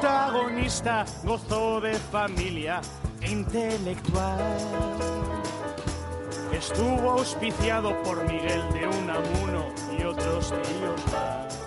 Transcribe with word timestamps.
Protagonista 0.00 1.04
gozó 1.24 1.80
de 1.80 1.94
familia 1.94 2.80
intelectual. 3.22 4.38
Estuvo 6.52 7.12
auspiciado 7.12 8.02
por 8.02 8.22
Miguel 8.30 8.62
de 8.72 8.86
Unamuno 8.86 9.66
y 9.98 10.04
otros 10.04 10.50
tíos 10.50 11.00
más. 11.12 11.58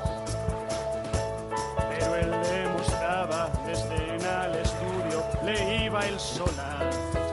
Pero 1.89 2.15
él 2.15 2.31
demostraba 2.51 3.49
desde 3.65 4.15
en 4.15 4.25
al 4.25 4.55
estudio, 4.55 5.23
le 5.43 5.85
iba 5.85 6.05
el 6.05 6.19
solar. 6.19 7.28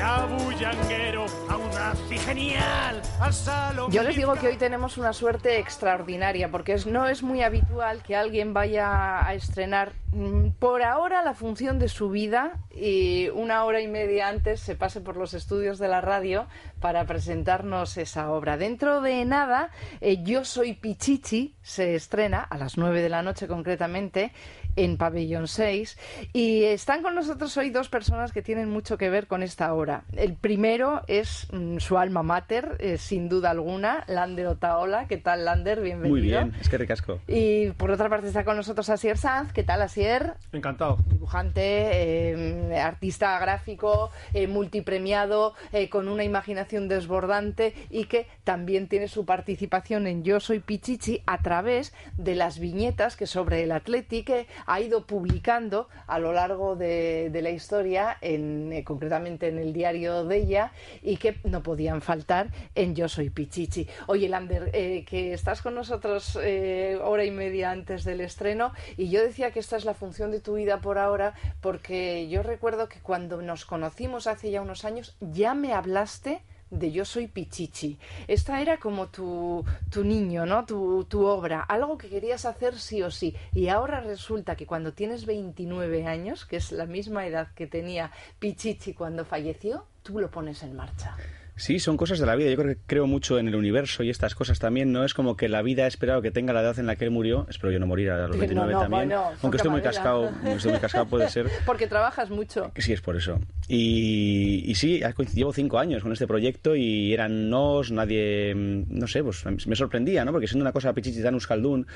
Era 0.00 0.24
bullanguero, 0.24 1.26
audaz 1.50 1.98
y 2.10 2.16
genial. 2.16 3.02
Al 3.20 3.34
salón 3.34 3.90
Yo 3.92 4.02
les 4.02 4.16
digo 4.16 4.32
que 4.32 4.46
hoy 4.48 4.56
tenemos 4.56 4.96
una 4.96 5.12
suerte 5.12 5.58
extraordinaria 5.58 6.50
porque 6.50 6.72
es- 6.72 6.86
no 6.86 7.06
es 7.06 7.22
muy 7.22 7.42
habitual 7.42 8.02
que 8.02 8.16
alguien 8.16 8.54
vaya 8.54 9.22
a 9.26 9.34
estrenar 9.34 9.92
mm, 10.12 10.52
por 10.58 10.82
ahora 10.82 11.22
la 11.22 11.34
función 11.34 11.78
de 11.78 11.88
su 11.88 12.08
vida 12.08 12.52
y 12.74 13.28
una 13.30 13.64
hora 13.64 13.80
y 13.80 13.88
media 13.88 14.28
antes 14.28 14.60
se 14.60 14.76
pase 14.76 15.00
por 15.00 15.16
los 15.16 15.34
estudios 15.34 15.78
de 15.78 15.88
la 15.88 16.00
radio 16.00 16.46
para 16.80 17.04
presentarnos 17.04 17.96
esa 17.96 18.30
obra. 18.30 18.56
Dentro 18.56 19.00
de 19.00 19.24
nada, 19.24 19.70
eh, 20.00 20.22
Yo 20.22 20.44
soy 20.44 20.74
Pichichi 20.74 21.54
se 21.62 21.94
estrena 21.94 22.40
a 22.40 22.58
las 22.58 22.76
9 22.76 23.02
de 23.02 23.08
la 23.08 23.22
noche 23.22 23.46
concretamente 23.46 24.32
en 24.76 24.96
Pabellón 24.96 25.48
6 25.48 25.98
y 26.32 26.64
están 26.64 27.02
con 27.02 27.14
nosotros 27.14 27.56
hoy 27.56 27.70
dos 27.70 27.88
personas 27.88 28.32
que 28.32 28.42
tienen 28.42 28.68
mucho 28.70 28.96
que 28.96 29.10
ver 29.10 29.26
con 29.26 29.42
esta 29.42 29.74
obra. 29.74 30.04
El 30.16 30.34
primero 30.34 31.02
es 31.06 31.48
mm, 31.52 31.78
su 31.78 31.98
alma 31.98 32.22
mater, 32.22 32.76
eh, 32.78 32.98
sin 32.98 33.28
duda 33.28 33.50
alguna, 33.50 34.04
Lander 34.06 34.46
Otaola. 34.46 35.06
¿Qué 35.06 35.16
tal, 35.16 35.44
Lander? 35.44 35.80
Bienvenido. 35.80 36.10
Muy 36.10 36.20
bien, 36.20 36.54
es 36.60 36.68
que 36.68 36.78
ricasco. 36.78 37.20
Y 37.26 37.70
por 37.72 37.90
otra 37.90 38.08
parte 38.08 38.28
está 38.28 38.44
con 38.44 38.56
nosotros 38.56 38.88
Asier 38.90 39.18
Sanz. 39.18 39.52
¿Qué 39.52 39.64
tal, 39.64 39.82
Asier? 39.82 40.34
Encantado. 40.52 40.98
Dibujante, 41.08 41.60
eh, 41.92 42.69
artista 42.78 43.38
gráfico, 43.38 44.10
eh, 44.34 44.46
multipremiado, 44.46 45.54
eh, 45.72 45.88
con 45.88 46.08
una 46.08 46.24
imaginación 46.24 46.88
desbordante 46.88 47.74
y 47.90 48.04
que 48.04 48.26
también 48.44 48.88
tiene 48.88 49.08
su 49.08 49.24
participación 49.24 50.06
en 50.06 50.22
Yo 50.22 50.40
Soy 50.40 50.60
Pichichi 50.60 51.22
a 51.26 51.42
través 51.42 51.92
de 52.16 52.34
las 52.34 52.58
viñetas 52.58 53.16
que 53.16 53.26
sobre 53.26 53.62
el 53.62 53.72
Athletic 53.72 54.30
eh, 54.30 54.46
ha 54.66 54.80
ido 54.80 55.06
publicando 55.06 55.88
a 56.06 56.18
lo 56.18 56.32
largo 56.32 56.76
de, 56.76 57.30
de 57.30 57.42
la 57.42 57.50
historia, 57.50 58.16
en, 58.20 58.82
concretamente 58.84 59.48
en 59.48 59.58
el 59.58 59.72
diario 59.72 60.24
de 60.24 60.36
ella, 60.36 60.72
y 61.02 61.16
que 61.16 61.36
no 61.44 61.62
podían 61.62 62.00
faltar 62.02 62.48
en 62.74 62.94
Yo 62.94 63.08
Soy 63.08 63.30
Pichichi. 63.30 63.88
Oye, 64.06 64.28
Lander, 64.28 64.70
que 64.70 65.32
estás 65.32 65.62
con 65.62 65.74
nosotros 65.74 66.36
hora 66.36 67.24
y 67.24 67.30
media 67.30 67.70
antes 67.70 68.04
del 68.04 68.20
estreno, 68.20 68.72
y 68.96 69.10
yo 69.10 69.22
decía 69.22 69.50
que 69.50 69.60
esta 69.60 69.76
es 69.76 69.84
la 69.84 69.94
función 69.94 70.30
de 70.30 70.40
tu 70.40 70.54
vida 70.54 70.80
por 70.80 70.98
ahora, 70.98 71.34
porque 71.60 72.28
yo 72.28 72.42
recuerdo 72.50 72.88
que 72.88 72.98
cuando 72.98 73.40
nos 73.42 73.64
conocimos 73.64 74.26
hace 74.26 74.50
ya 74.50 74.60
unos 74.60 74.84
años, 74.84 75.16
ya 75.20 75.54
me 75.54 75.72
hablaste 75.72 76.42
de 76.70 76.90
Yo 76.90 77.04
soy 77.04 77.28
Pichichi. 77.28 77.96
Esta 78.26 78.60
era 78.60 78.78
como 78.78 79.06
tu, 79.06 79.64
tu 79.88 80.02
niño, 80.02 80.46
¿no? 80.46 80.66
Tu, 80.66 81.04
tu 81.04 81.26
obra, 81.26 81.60
algo 81.60 81.96
que 81.96 82.08
querías 82.08 82.46
hacer 82.46 82.76
sí 82.76 83.04
o 83.04 83.12
sí. 83.12 83.36
Y 83.52 83.68
ahora 83.68 84.00
resulta 84.00 84.56
que 84.56 84.66
cuando 84.66 84.92
tienes 84.92 85.26
29 85.26 86.08
años, 86.08 86.44
que 86.44 86.56
es 86.56 86.72
la 86.72 86.86
misma 86.86 87.24
edad 87.24 87.54
que 87.54 87.68
tenía 87.68 88.10
Pichichi 88.40 88.94
cuando 88.94 89.24
falleció, 89.24 89.86
tú 90.02 90.18
lo 90.18 90.28
pones 90.32 90.64
en 90.64 90.74
marcha. 90.74 91.16
Sí, 91.60 91.78
son 91.78 91.98
cosas 91.98 92.18
de 92.18 92.24
la 92.24 92.36
vida. 92.36 92.48
Yo 92.48 92.56
creo 92.56 92.74
que 92.74 92.80
creo 92.86 93.06
mucho 93.06 93.38
en 93.38 93.46
el 93.46 93.54
universo 93.54 94.02
y 94.02 94.08
estas 94.08 94.34
cosas 94.34 94.58
también. 94.58 94.92
No 94.92 95.04
es 95.04 95.12
como 95.12 95.36
que 95.36 95.46
la 95.50 95.60
vida 95.60 95.84
ha 95.84 95.86
esperado 95.86 96.22
que 96.22 96.30
tenga 96.30 96.54
la 96.54 96.62
edad 96.62 96.78
en 96.78 96.86
la 96.86 96.96
que 96.96 97.04
él 97.04 97.10
murió. 97.10 97.46
Espero 97.50 97.70
yo 97.70 97.78
no 97.78 97.86
morir 97.86 98.10
a 98.10 98.28
los 98.28 98.36
No, 98.36 98.40
29 98.40 98.72
no, 98.72 98.80
también. 98.80 99.08
bueno, 99.08 99.30
Aunque 99.42 99.58
estoy 99.58 99.70
muy 99.70 99.82
cascado, 99.82 100.30
estoy 100.46 100.70
muy 100.70 100.80
cascado 100.80 101.04
puede 101.06 101.28
ser. 101.28 101.48
Porque 101.66 101.86
trabajas 101.86 102.30
mucho. 102.30 102.72
Sí, 102.76 102.94
es 102.94 103.02
por 103.02 103.14
eso. 103.16 103.38
Y, 103.68 104.64
y 104.66 104.74
sí, 104.74 105.02
llevo 105.34 105.52
cinco 105.52 105.78
años 105.78 106.02
con 106.02 106.12
este 106.12 106.26
proyecto 106.26 106.74
y 106.74 107.12
eran 107.12 107.50
nos, 107.50 107.92
nadie, 107.92 108.54
mm, 108.54 108.84
no 108.88 109.06
sé, 109.06 109.22
pues 109.22 109.44
me 109.66 109.76
sorprendía, 109.76 110.24
¿no? 110.24 110.32
Porque 110.32 110.46
siendo 110.46 110.64
una 110.64 110.72
cosa 110.72 110.94
pichichi 110.94 111.22
tan 111.22 111.34
euskaldun 111.34 111.86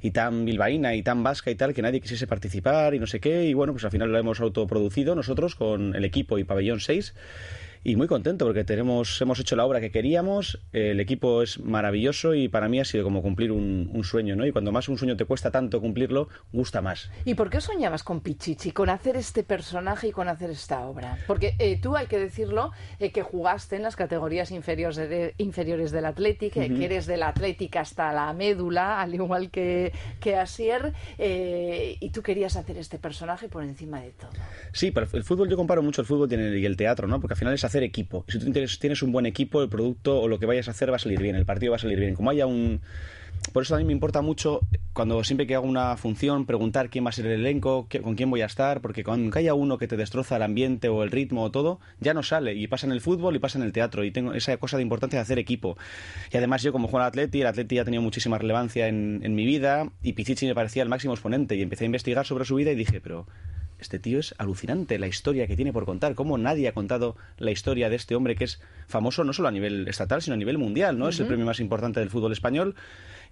y 0.00 0.10
tan 0.10 0.44
bilbaína 0.44 0.96
y 0.96 1.02
tan 1.04 1.22
vasca 1.22 1.52
y 1.52 1.54
tal, 1.54 1.72
que 1.72 1.82
nadie 1.82 2.00
quisiese 2.00 2.26
participar 2.26 2.92
y 2.94 2.98
no 2.98 3.06
sé 3.06 3.20
qué. 3.20 3.44
Y 3.44 3.54
bueno, 3.54 3.72
pues 3.72 3.84
al 3.84 3.92
final 3.92 4.10
lo 4.10 4.18
hemos 4.18 4.40
autoproducido 4.40 5.14
nosotros 5.14 5.54
con 5.54 5.94
el 5.94 6.04
equipo 6.04 6.38
y 6.38 6.44
Pabellón 6.44 6.80
6. 6.80 7.14
Y 7.84 7.96
muy 7.96 8.06
contento 8.06 8.44
porque 8.44 8.62
tenemos, 8.62 9.20
hemos 9.20 9.40
hecho 9.40 9.56
la 9.56 9.66
obra 9.66 9.80
que 9.80 9.90
queríamos, 9.90 10.60
el 10.72 11.00
equipo 11.00 11.42
es 11.42 11.58
maravilloso 11.58 12.34
y 12.34 12.48
para 12.48 12.68
mí 12.68 12.78
ha 12.78 12.84
sido 12.84 13.02
como 13.02 13.22
cumplir 13.22 13.50
un, 13.50 13.90
un 13.92 14.04
sueño, 14.04 14.36
¿no? 14.36 14.46
Y 14.46 14.52
cuando 14.52 14.70
más 14.70 14.88
un 14.88 14.98
sueño 14.98 15.16
te 15.16 15.24
cuesta 15.24 15.50
tanto 15.50 15.80
cumplirlo, 15.80 16.28
gusta 16.52 16.80
más. 16.80 17.10
¿Y 17.24 17.34
por 17.34 17.50
qué 17.50 17.60
soñabas 17.60 18.04
con 18.04 18.20
Pichichi, 18.20 18.70
con 18.70 18.88
hacer 18.88 19.16
este 19.16 19.42
personaje 19.42 20.08
y 20.08 20.12
con 20.12 20.28
hacer 20.28 20.50
esta 20.50 20.86
obra? 20.86 21.18
Porque 21.26 21.56
eh, 21.58 21.80
tú, 21.80 21.96
hay 21.96 22.06
que 22.06 22.20
decirlo, 22.20 22.70
eh, 23.00 23.10
que 23.10 23.22
jugaste 23.22 23.74
en 23.74 23.82
las 23.82 23.96
categorías 23.96 24.52
inferiores, 24.52 24.96
de, 24.96 25.34
inferiores 25.38 25.90
del 25.90 26.04
Athletic, 26.04 26.56
eh, 26.58 26.72
que 26.72 26.84
eres 26.84 27.06
del 27.06 27.24
Athletic 27.24 27.76
hasta 27.76 28.12
la 28.12 28.32
médula, 28.32 29.00
al 29.00 29.12
igual 29.12 29.50
que, 29.50 29.92
que 30.20 30.36
Asier, 30.36 30.92
eh, 31.18 31.96
y 31.98 32.10
tú 32.10 32.22
querías 32.22 32.56
hacer 32.56 32.78
este 32.78 32.98
personaje 32.98 33.48
por 33.48 33.64
encima 33.64 34.00
de 34.00 34.12
todo. 34.12 34.30
Sí, 34.72 34.92
pero 34.92 35.08
el 35.12 35.24
fútbol 35.24 35.48
yo 35.48 35.56
comparo 35.56 35.82
mucho 35.82 36.00
el 36.00 36.06
fútbol 36.06 36.30
y 36.30 36.34
el 36.34 36.58
y 36.58 36.66
el 36.66 36.76
teatro, 36.76 37.08
¿no? 37.08 37.20
Porque 37.20 37.34
al 37.34 37.38
final 37.38 37.54
es 37.54 37.64
hacer 37.72 37.82
equipo. 37.82 38.24
Si 38.28 38.38
tú 38.38 38.52
tienes, 38.52 39.02
un 39.02 39.12
buen 39.12 39.24
equipo, 39.24 39.62
el 39.62 39.70
producto 39.70 40.20
o 40.20 40.28
lo 40.28 40.38
que 40.38 40.46
vayas 40.46 40.68
a 40.68 40.72
hacer 40.72 40.92
va 40.92 40.96
a 40.96 40.98
salir 40.98 41.20
bien, 41.22 41.36
el 41.36 41.46
partido 41.46 41.72
va 41.72 41.76
a 41.76 41.80
salir 41.80 41.98
bien. 41.98 42.14
Como 42.14 42.30
haya 42.30 42.46
un... 42.46 42.80
Por 43.52 43.64
eso 43.64 43.74
a 43.74 43.78
mí 43.78 43.84
me 43.84 43.92
importa 43.92 44.22
mucho, 44.22 44.60
cuando 44.92 45.24
siempre 45.24 45.48
que 45.48 45.56
hago 45.56 45.66
una 45.66 45.96
función, 45.96 46.46
preguntar 46.46 46.90
quién 46.90 47.04
va 47.04 47.08
a 47.08 47.12
ser 47.12 47.26
el 47.26 47.40
elenco, 47.40 47.88
con 48.02 48.14
quién 48.14 48.30
voy 48.30 48.40
a 48.42 48.46
estar, 48.46 48.80
porque 48.80 49.02
cuando 49.02 49.36
haya 49.36 49.52
uno 49.54 49.78
que 49.78 49.88
te 49.88 49.96
destroza 49.96 50.36
el 50.36 50.42
ambiente 50.42 50.88
o 50.88 51.02
el 51.02 51.10
ritmo 51.10 51.42
o 51.42 51.50
todo, 51.50 51.80
ya 51.98 52.14
no 52.14 52.22
sale. 52.22 52.54
Y 52.54 52.68
pasa 52.68 52.86
en 52.86 52.92
el 52.92 53.00
fútbol 53.00 53.34
y 53.34 53.40
pasa 53.40 53.58
en 53.58 53.64
el 53.64 53.72
teatro. 53.72 54.04
Y 54.04 54.12
tengo 54.12 54.32
esa 54.32 54.56
cosa 54.58 54.76
de 54.76 54.84
importancia 54.84 55.18
de 55.18 55.22
hacer 55.22 55.40
equipo. 55.40 55.76
Y 56.30 56.36
además 56.36 56.62
yo 56.62 56.70
como 56.70 56.86
juego 56.86 57.02
al 57.02 57.08
Atleti, 57.08 57.40
el 57.40 57.48
Atleti 57.48 57.78
ha 57.78 57.84
tenido 57.84 58.02
muchísima 58.02 58.38
relevancia 58.38 58.86
en, 58.86 59.20
en 59.24 59.34
mi 59.34 59.44
vida 59.44 59.90
y 60.02 60.12
Pichichi 60.12 60.46
me 60.46 60.54
parecía 60.54 60.84
el 60.84 60.88
máximo 60.88 61.14
exponente. 61.14 61.56
Y 61.56 61.62
empecé 61.62 61.84
a 61.84 61.86
investigar 61.86 62.26
sobre 62.26 62.44
su 62.44 62.54
vida 62.54 62.70
y 62.70 62.76
dije, 62.76 63.00
pero 63.00 63.26
este 63.82 63.98
tío 63.98 64.18
es 64.18 64.34
alucinante 64.38 64.98
la 64.98 65.06
historia 65.06 65.46
que 65.46 65.56
tiene 65.56 65.72
por 65.72 65.84
contar. 65.84 66.14
Cómo 66.14 66.38
nadie 66.38 66.68
ha 66.68 66.72
contado 66.72 67.16
la 67.38 67.50
historia 67.50 67.90
de 67.90 67.96
este 67.96 68.14
hombre 68.14 68.36
que 68.36 68.44
es 68.44 68.60
famoso 68.86 69.24
no 69.24 69.32
solo 69.32 69.48
a 69.48 69.52
nivel 69.52 69.86
estatal, 69.88 70.22
sino 70.22 70.34
a 70.34 70.38
nivel 70.38 70.56
mundial, 70.56 70.98
¿no? 70.98 71.08
Es 71.08 71.20
el 71.20 71.26
premio 71.26 71.44
más 71.44 71.60
importante 71.60 72.00
del 72.00 72.10
fútbol 72.10 72.32
español 72.32 72.74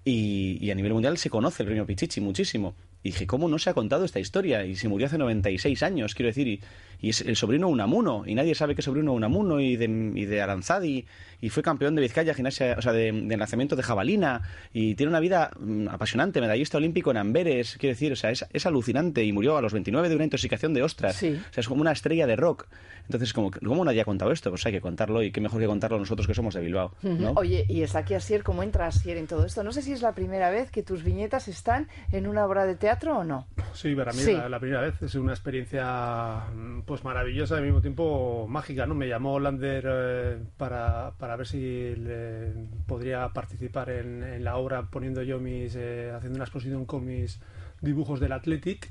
y, 0.05 0.59
y 0.61 0.71
a 0.71 0.75
nivel 0.75 0.93
mundial 0.93 1.19
se 1.19 1.31
conoce 1.31 1.63
el 1.63 1.67
premio 1.67 1.87
Pichichi 1.87 2.21
muchísimo. 2.21 2.75
Y 3.03 3.11
dije, 3.11 3.27
¿cómo 3.27 3.49
no 3.49 3.59
se 3.59 3.71
ha 3.71 3.75
contado 3.75 4.05
esta 4.05 4.21
historia? 4.21 4.65
Y 4.67 4.77
se 4.77 4.87
murió 4.87 5.07
hace 5.07 5.17
96 5.17 5.83
años, 5.83 6.15
quiero 6.15 6.27
decir, 6.27 6.47
y, 6.47 6.61
y 7.01 7.09
es 7.09 7.23
el 7.23 7.35
sobrino 7.35 7.67
Unamuno, 7.69 8.25
y 8.27 8.35
nadie 8.35 8.55
sabe 8.55 8.75
que 8.75 8.83
es 8.83 8.85
sobrino 8.85 9.13
de 9.13 9.17
Unamuno 9.17 9.59
y 9.59 9.77
de, 9.77 9.87
y 10.15 10.27
de 10.27 10.43
Aranzadi, 10.43 11.07
y 11.41 11.49
fue 11.49 11.63
campeón 11.63 11.95
de 11.95 12.03
Vizcaya, 12.03 12.35
gimnasia, 12.35 12.75
o 12.77 12.83
sea, 12.83 12.93
de, 12.93 13.11
de 13.11 13.37
lanzamiento 13.39 13.75
de 13.75 13.83
jabalina, 13.83 14.43
y 14.75 14.97
tiene 14.97 15.09
una 15.09 15.21
vida 15.21 15.51
mm, 15.59 15.89
apasionante, 15.89 16.43
medallista 16.43 16.77
olímpico 16.77 17.11
en 17.11 17.17
Amberes, 17.17 17.77
quiero 17.79 17.95
decir, 17.95 18.13
o 18.13 18.17
sea, 18.17 18.33
es, 18.33 18.45
es 18.53 18.67
alucinante, 18.67 19.25
y 19.25 19.33
murió 19.33 19.57
a 19.57 19.63
los 19.63 19.73
29 19.73 20.11
de 20.11 20.17
una 20.17 20.25
intoxicación 20.25 20.75
de 20.75 20.83
ostras. 20.83 21.17
Sí. 21.17 21.29
O 21.29 21.53
sea, 21.55 21.63
es 21.63 21.69
como 21.69 21.81
una 21.81 21.93
estrella 21.93 22.27
de 22.27 22.37
rock. 22.37 22.67
Entonces, 23.05 23.33
como, 23.33 23.51
¿cómo 23.51 23.83
nadie 23.83 24.03
ha 24.03 24.05
contado 24.05 24.31
esto? 24.31 24.51
Pues 24.51 24.65
hay 24.67 24.73
que 24.73 24.83
contarlo, 24.83 25.23
y 25.23 25.33
qué 25.33 25.41
mejor 25.41 25.59
que 25.59 25.67
contarlo 25.67 25.99
nosotros 25.99 26.27
que 26.27 26.35
somos 26.35 26.53
de 26.53 26.61
Bilbao, 26.61 26.93
¿no? 27.03 27.33
Oye, 27.37 27.65
y 27.67 27.81
está 27.81 28.01
aquí 28.01 28.13
Asier, 28.13 28.43
¿cómo 28.43 28.63
entra 28.63 28.87
Asier 28.87 29.17
en 29.17 29.27
todo 29.27 29.47
esto? 29.47 29.65
No 29.65 29.73
sé 29.73 29.81
si 29.81 29.90
es 29.93 30.03
la 30.03 30.13
primera 30.13 30.51
vez 30.51 30.71
que 30.71 30.83
tus 30.83 31.03
viñetas 31.03 31.49
están 31.49 31.89
en 32.13 32.27
una 32.27 32.45
obra 32.47 32.65
de 32.67 32.77
teatro 32.77 33.19
o 33.19 33.25
no? 33.25 33.47
Sí, 33.75 33.95
para 33.95 34.13
mí 34.13 34.19
Sí. 34.19 34.33
La, 34.35 34.49
la 34.49 34.59
primera 34.61 34.81
vez 34.83 35.01
es 35.03 35.15
una 35.15 35.33
experiencia 35.33 36.45
mm, 36.55 36.83
pues 36.83 37.05
maravillosa 37.05 37.55
y 37.55 37.59
al 37.59 37.65
mismo 37.65 37.81
tiempo 37.81 38.47
mágica, 38.49 38.87
¿no? 38.87 38.95
Me 38.95 39.09
llamó 39.09 39.39
Lander 39.39 39.85
eh, 39.89 40.39
para, 40.57 41.13
para 41.19 41.37
ver 41.37 41.47
si 41.47 41.95
le- 41.97 42.53
podría 42.87 43.29
participar 43.31 43.91
en, 43.91 44.23
en 44.23 44.45
la 44.45 44.57
obra 44.57 44.83
poniendo 44.91 45.23
yo 45.23 45.39
mis 45.39 45.75
eh, 45.77 46.11
haciendo 46.15 46.37
una 46.37 46.45
exposición 46.45 46.85
con 46.85 47.05
mis 47.07 47.41
dibujos 47.81 48.21
del 48.21 48.33
Athletic 48.33 48.91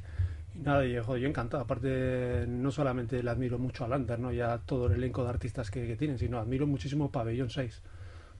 y 0.55 0.59
nada, 0.59 0.85
y 0.85 0.97
joder, 0.97 1.21
yo 1.21 1.27
encantado. 1.29 1.63
Aparte, 1.63 2.45
no 2.47 2.71
solamente 2.71 3.21
le 3.21 3.29
admiro 3.29 3.59
mucho 3.59 3.85
a 3.85 3.87
Lander, 3.87 4.19
¿no? 4.19 4.31
Ya 4.31 4.57
todo 4.65 4.87
el 4.87 4.93
elenco 4.93 5.23
de 5.23 5.29
artistas 5.29 5.69
que, 5.69 5.85
que 5.87 5.95
tienen, 5.95 6.17
sino 6.17 6.39
admiro 6.39 6.65
muchísimo 6.67 7.11
Pabellón 7.11 7.49
6 7.49 7.81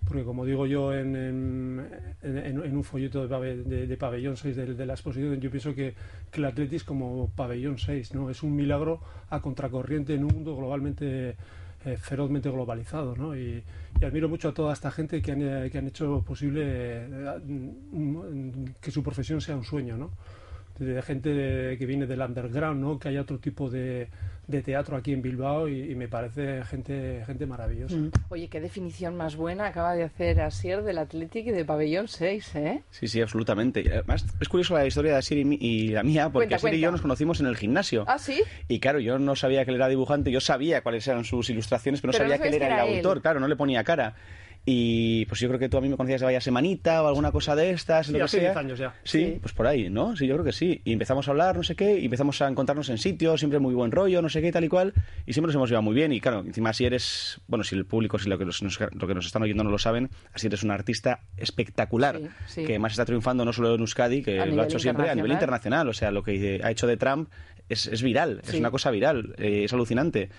porque 0.10 0.24
como 0.26 0.44
digo 0.44 0.66
yo 0.66 0.94
en, 0.94 1.16
en, 1.16 1.88
en- 2.24 2.62
en 2.66 2.76
un 2.76 2.84
folleto 2.84 3.26
de, 3.28 3.64
de- 3.64 3.88
de 3.88 3.98
pabellón 3.98 4.36
6 4.36 4.56
de, 4.58 4.74
de 4.74 4.86
la 4.86 4.94
exposición, 4.94 5.40
yo 5.40 5.50
pienso 5.50 5.74
que, 5.74 5.94
que 6.32 6.40
el 6.42 6.46
Atleti 6.46 6.80
como 6.80 7.30
pabellón 7.36 7.78
6, 7.78 8.14
¿no? 8.16 8.30
Es 8.30 8.44
un 8.44 8.56
milagro 8.56 9.00
a 9.30 9.40
contracorriente 9.42 10.16
en 10.16 10.26
un 10.26 10.34
mundo 10.34 10.56
globalmente 10.58 11.36
eh, 11.86 11.96
ferozmente 11.98 12.50
globalizado, 12.50 13.16
¿no? 13.16 13.38
Y, 13.38 13.64
y 14.02 14.04
admiro 14.06 14.28
mucho 14.28 14.50
a 14.50 14.54
toda 14.54 14.74
esta 14.74 14.92
gente 14.92 15.22
que 15.22 15.32
han, 15.32 15.42
eh, 15.42 15.70
que 15.72 15.78
han 15.78 15.88
hecho 15.88 16.24
posible 16.28 16.64
eh, 16.66 17.40
que 18.82 18.92
su 18.92 19.02
profesión 19.04 19.40
sea 19.42 19.56
un 19.56 19.64
sueño, 19.64 19.96
¿no? 19.96 20.10
de 20.80 21.02
gente 21.02 21.76
que 21.78 21.86
viene 21.86 22.08
del 22.08 22.22
underground, 22.22 22.80
¿no? 22.80 23.00
Que 23.00 23.10
haya 23.10 23.20
otro 23.22 23.38
tipo 23.38 23.70
de, 23.70 24.08
de 24.50 24.64
teatro 24.64 24.98
aquí 24.98 25.14
en 25.14 25.22
Bilbao 25.22 25.68
y, 25.70 25.92
y 25.92 25.96
me 25.96 26.08
parece 26.08 26.64
gente 26.66 27.24
gente 27.26 27.46
maravillosa. 27.46 27.96
Oye, 28.30 28.48
qué 28.48 28.60
definición 28.60 29.16
más 29.16 29.36
buena 29.36 29.68
acaba 29.68 29.94
de 29.94 30.04
hacer 30.04 30.42
Asier 30.42 30.82
del 30.84 30.98
Athletic 30.98 31.46
y 31.48 31.52
de 31.52 31.64
Pabellón 31.66 32.08
6, 32.08 32.56
¿eh? 32.56 32.82
Sí, 32.90 33.08
sí, 33.08 33.22
absolutamente. 33.22 33.84
Además, 33.92 34.26
es 34.42 34.50
curioso 34.50 34.74
la 34.74 34.88
historia 34.88 35.12
de 35.14 35.18
Asier 35.20 35.40
y, 35.42 35.46
mi- 35.46 35.58
y 35.62 35.90
la 35.90 36.02
mía, 36.02 36.30
porque 36.30 36.48
Cuenta, 36.48 36.56
Asier 36.56 36.74
y 36.74 36.80
yo 36.80 36.92
nos 36.92 37.02
conocimos 37.02 37.40
en 37.40 37.46
el 37.46 37.56
gimnasio. 37.58 38.06
¿Ah, 38.08 38.18
sí? 38.18 38.42
Y 38.68 38.80
claro, 38.80 39.00
yo 39.00 39.20
no 39.20 39.36
sabía 39.36 39.64
que 39.66 39.72
él 39.72 39.76
era 39.76 39.88
dibujante, 39.88 40.32
yo 40.32 40.42
sabía 40.42 40.82
cuáles 40.82 41.08
eran 41.08 41.26
sus 41.26 41.50
ilustraciones, 41.52 42.02
pero 42.02 42.12
no 42.12 42.18
Pero 42.18 42.24
no 42.26 42.30
sabía 42.32 42.42
que 42.44 42.50
él 42.56 42.62
era, 42.64 42.84
el 42.84 42.90
él. 42.90 42.96
autor, 42.98 43.22
claro, 43.22 43.40
no 43.40 43.48
le 43.48 43.56
ponía 43.56 43.84
cara. 43.84 44.16
Y 44.72 45.26
pues 45.26 45.42
yo 45.42 45.48
creo 45.48 45.60
que 45.60 45.68
tú 45.68 45.78
a 45.78 45.82
mí 45.82 45.90
me 45.90 45.98
conocías 45.98 46.22
de 46.22 46.26
vaya 46.26 46.40
semanita 46.40 47.02
o 47.02 47.08
alguna 47.08 47.32
cosa 47.32 47.56
de 47.56 47.72
estas, 47.72 48.06
Sí, 48.06 48.12
lo 48.12 48.20
que 48.20 48.24
hace 48.26 48.38
sea. 48.40 48.50
10 48.52 48.58
años 48.58 48.78
ya. 48.78 48.94
Sí, 49.04 49.20
Sí. 49.26 49.38
pues 49.42 49.52
por 49.52 49.66
ahí, 49.66 49.90
¿no? 49.90 50.16
Sí, 50.16 50.28
yo 50.28 50.36
creo 50.36 50.46
que 50.46 50.52
sí. 50.52 50.80
Y 50.86 50.94
empezamos 50.94 51.28
a 51.28 51.32
hablar, 51.32 51.58
no 51.58 51.64
sé 51.64 51.76
qué, 51.76 51.98
y 51.98 52.06
empezamos 52.06 52.40
a 52.44 52.48
encontrarnos 52.48 52.88
en 52.90 53.00
sitios, 53.00 53.40
siempre 53.40 53.58
muy 53.58 53.74
buen 53.74 53.92
rollo, 53.92 54.22
no 54.22 54.30
sé 54.30 54.44
qué, 54.44 54.52
tal 54.52 54.64
y 54.64 54.70
cual, 54.70 54.94
y 55.26 55.34
siempre 55.34 55.48
nos 55.48 55.56
hemos 55.56 55.70
llevado 55.70 55.82
muy 55.82 55.96
bien. 55.96 56.14
Y 56.14 56.22
claro, 56.22 56.42
encima 56.42 56.72
si 56.74 56.86
eres, 56.86 57.42
bueno, 57.48 57.64
si 57.64 57.76
el 57.76 57.86
público, 57.86 58.20
si 58.20 58.30
lo 58.30 58.38
que 58.38 58.46
nos, 58.46 58.62
lo 58.62 59.08
que 59.08 59.16
nos 59.16 59.26
están 59.26 59.42
oyendo 59.42 59.64
no 59.64 59.72
lo 59.72 59.80
saben, 59.80 60.12
así 60.34 60.46
eres 60.46 60.62
un 60.62 60.70
artista 60.70 61.22
espectacular, 61.38 62.20
Sí, 62.46 62.62
sí. 62.62 62.62
que 62.66 62.74
además 62.74 62.92
está 62.92 63.06
triunfando 63.06 63.44
no 63.46 63.54
solo 63.54 63.74
en 63.74 63.82
Euskadi, 63.82 64.22
que 64.22 64.40
A 64.40 64.46
lo 64.46 64.62
ha 64.62 64.66
hecho 64.66 64.78
siempre 64.78 65.10
a 65.10 65.16
nivel 65.16 65.32
internacional. 65.32 65.80
internacional. 65.86 65.90
O 65.90 65.94
sea, 65.94 66.12
lo 66.12 66.22
que 66.22 66.62
ha 66.64 66.70
hecho 66.70 66.86
de 66.86 66.96
Trump 66.98 67.30
es, 67.70 67.88
es 67.88 68.02
viral, 68.04 68.42
es 68.44 68.54
una 68.56 68.72
cosa 68.72 68.92
viral, 68.92 69.36
eh, 69.38 69.64
es 69.66 69.74
alucinante. 69.74 70.30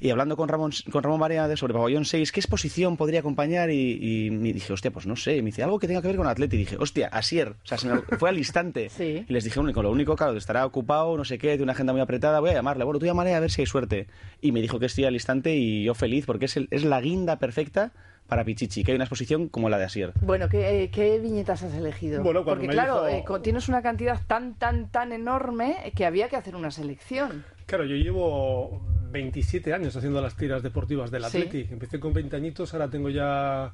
Y 0.00 0.10
hablando 0.10 0.36
con 0.36 0.48
Ramón, 0.48 0.70
con 0.92 1.02
Ramón 1.02 1.18
Barea 1.18 1.56
sobre 1.56 1.74
Pabellón 1.74 2.04
6, 2.04 2.30
¿qué 2.30 2.38
exposición 2.38 2.96
podría 2.96 3.18
acompañar? 3.18 3.68
Y, 3.70 4.26
y 4.26 4.30
me 4.30 4.52
dije, 4.52 4.72
hostia, 4.72 4.92
pues 4.92 5.06
no 5.08 5.16
sé. 5.16 5.36
Y 5.38 5.42
me 5.42 5.46
dice, 5.46 5.64
algo 5.64 5.80
que 5.80 5.88
tenga 5.88 6.00
que 6.00 6.06
ver 6.06 6.16
con 6.16 6.28
Atleti. 6.28 6.54
Y 6.54 6.58
dije, 6.60 6.76
hostia, 6.78 7.08
Asier. 7.08 7.48
O 7.48 7.66
sea, 7.66 7.78
se 7.78 7.88
me 7.88 8.00
fue 8.16 8.28
al 8.28 8.38
instante. 8.38 8.90
Sí. 8.96 9.24
Y 9.28 9.32
les 9.32 9.42
dije, 9.42 9.58
único, 9.58 9.82
lo 9.82 9.90
único, 9.90 10.14
claro, 10.14 10.36
estará 10.36 10.64
ocupado, 10.64 11.16
no 11.16 11.24
sé 11.24 11.36
qué, 11.38 11.56
de 11.56 11.64
una 11.64 11.72
agenda 11.72 11.92
muy 11.92 12.00
apretada, 12.00 12.38
voy 12.38 12.50
a 12.50 12.54
llamarle. 12.54 12.84
Bueno, 12.84 13.00
tú 13.00 13.06
llamaré 13.06 13.34
a 13.34 13.40
ver 13.40 13.50
si 13.50 13.62
hay 13.62 13.66
suerte. 13.66 14.06
Y 14.40 14.52
me 14.52 14.60
dijo 14.62 14.78
que 14.78 14.88
sí 14.88 15.04
al 15.04 15.14
instante 15.14 15.56
y 15.56 15.82
yo 15.82 15.94
feliz, 15.94 16.26
porque 16.26 16.44
es, 16.44 16.56
el- 16.56 16.68
es 16.70 16.84
la 16.84 17.00
guinda 17.00 17.40
perfecta 17.40 17.92
para 18.28 18.44
Pichichi, 18.44 18.84
que 18.84 18.92
hay 18.92 18.96
una 18.96 19.04
exposición 19.04 19.48
como 19.48 19.68
la 19.70 19.78
de 19.78 19.84
Asier. 19.84 20.12
Bueno, 20.20 20.48
¿qué, 20.50 20.84
eh, 20.84 20.90
qué 20.90 21.18
viñetas 21.18 21.62
has 21.62 21.72
elegido? 21.74 22.22
Bueno, 22.22 22.44
Porque 22.44 22.68
claro, 22.68 23.06
dijo- 23.06 23.36
eh, 23.38 23.40
tienes 23.40 23.68
una 23.68 23.80
cantidad 23.82 24.20
tan, 24.26 24.54
tan, 24.54 24.90
tan 24.90 25.12
enorme 25.12 25.92
que 25.96 26.04
había 26.04 26.28
que 26.28 26.36
hacer 26.36 26.54
una 26.54 26.70
selección. 26.70 27.44
Claro, 27.66 27.84
yo 27.86 27.96
llevo 27.96 28.82
27 29.10 29.72
años 29.72 29.96
haciendo 29.96 30.20
las 30.20 30.36
tiras 30.36 30.62
deportivas 30.62 31.10
del 31.10 31.22
Sí. 31.24 31.38
Athletic. 31.38 31.72
Empecé 31.72 31.98
con 31.98 32.12
20 32.12 32.36
añitos, 32.36 32.74
ahora 32.74 32.88
tengo 32.90 33.08
ya 33.08 33.72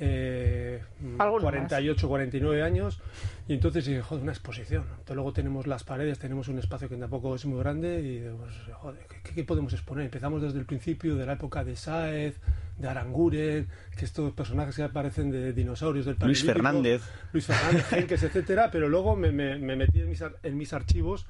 eh, 0.00 0.82
Alguno 1.18 1.42
48, 1.42 2.08
49 2.08 2.62
años. 2.62 3.00
Y 3.46 3.54
entonces 3.54 3.84
dije, 3.86 4.00
joder, 4.02 4.22
una 4.22 4.32
exposición. 4.32 4.84
Entonces 4.90 5.14
luego 5.16 5.32
tenemos 5.32 5.66
las 5.66 5.84
paredes, 5.84 6.18
tenemos 6.18 6.48
un 6.48 6.58
espacio 6.58 6.88
que 6.88 6.96
tampoco 6.96 7.34
es 7.34 7.44
muy 7.46 7.58
grande 7.60 8.00
y 8.00 8.36
pues, 8.38 8.52
joder, 8.74 9.00
¿qué, 9.22 9.34
qué 9.34 9.44
podemos 9.44 9.72
exponer? 9.72 10.04
Empezamos 10.06 10.42
desde 10.42 10.58
el 10.58 10.64
principio 10.66 11.14
de 11.16 11.26
la 11.26 11.34
época 11.34 11.62
de 11.64 11.76
Saez, 11.76 12.36
de 12.78 12.88
Aranguren, 12.88 13.68
que 13.96 14.04
estos 14.04 14.32
personajes 14.32 14.74
que 14.76 14.82
aparecen 14.82 15.30
de 15.30 15.52
dinosaurios 15.52 16.06
del 16.06 16.16
Luis 16.20 16.42
Fernández. 16.44 17.02
Luis 17.32 17.46
Fernández, 17.46 17.92
Henkes, 17.92 18.22
etcétera, 18.22 18.70
pero 18.72 18.88
luego 18.88 19.14
me, 19.14 19.30
me- 19.30 19.58
me 19.58 19.76
metí 19.76 20.00
en 20.00 20.08
mis, 20.08 20.22
ar- 20.22 20.36
en 20.42 20.56
mis 20.56 20.72
archivos 20.72 21.26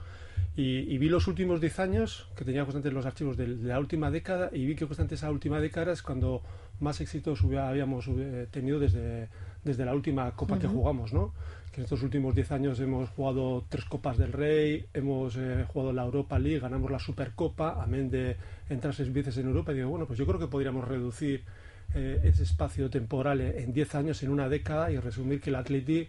y, 0.56 0.78
y 0.90 0.99
vi 0.99 1.08
los 1.08 1.26
últimos 1.26 1.61
10 1.61 1.81
años, 1.81 2.28
que 2.37 2.44
tenía 2.44 2.62
constantes 2.62 2.93
los 2.93 3.05
archivos 3.06 3.37
de, 3.37 3.56
de 3.56 3.69
la 3.69 3.78
última 3.81 4.11
década, 4.12 4.50
y 4.52 4.64
vi 4.66 4.76
que 4.76 4.87
constante 4.87 5.16
esa 5.16 5.31
última 5.31 5.58
década 5.61 5.93
es 5.93 6.00
cuando 6.00 6.43
más 6.81 7.00
éxitos 7.00 7.43
hubiera- 7.43 7.69
habíamos 7.69 8.06
eh, 8.09 8.47
tenido 8.50 8.79
desde, 8.79 9.29
desde 9.65 9.85
la 9.85 9.94
última 9.94 10.31
copa 10.32 10.59
que 10.59 10.67
jugamos, 10.75 11.12
¿no? 11.12 11.32
Que 11.73 11.81
en 11.81 11.85
estos 11.85 12.03
últimos 12.03 12.35
10 12.35 12.53
años 12.53 12.79
hemos 12.81 13.09
jugado 13.11 13.65
tres 13.69 13.85
Copas 13.85 14.17
del 14.19 14.32
Rey, 14.32 14.87
hemos 14.94 15.37
eh, 15.37 15.65
jugado 15.69 15.93
la 15.93 16.05
Europa 16.05 16.38
League, 16.38 16.61
ganamos 16.61 16.91
la 16.91 16.99
Supercopa, 16.99 17.82
amén 17.82 18.11
de 18.11 18.37
entrar 18.69 18.94
seis 18.94 19.12
veces 19.12 19.37
en 19.38 19.47
Europa, 19.47 19.73
y 19.73 19.76
digo, 19.76 19.88
bueno, 19.91 20.06
pues 20.06 20.19
yo 20.19 20.26
creo 20.26 20.38
que 20.38 20.47
podríamos 20.47 20.87
reducir 20.87 21.43
eh, 21.94 22.21
ese 22.25 22.43
espacio 22.44 22.91
temporal 22.91 23.41
en 23.41 23.73
10 23.73 23.94
años, 23.94 24.23
en 24.23 24.31
una 24.31 24.49
década, 24.49 24.91
y 24.91 24.99
resumir 24.99 25.41
que 25.41 25.50
el 25.50 25.56
Atleti 25.56 26.09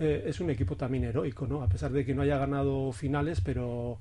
es 0.00 0.40
un 0.40 0.50
equipo 0.50 0.74
también 0.76 1.04
heroico, 1.04 1.46
¿no? 1.46 1.62
A 1.62 1.68
pesar 1.68 1.92
de 1.92 2.04
que 2.04 2.14
no 2.14 2.22
haya 2.22 2.36
ganado 2.36 2.90
finales, 2.90 3.40
pero, 3.40 3.96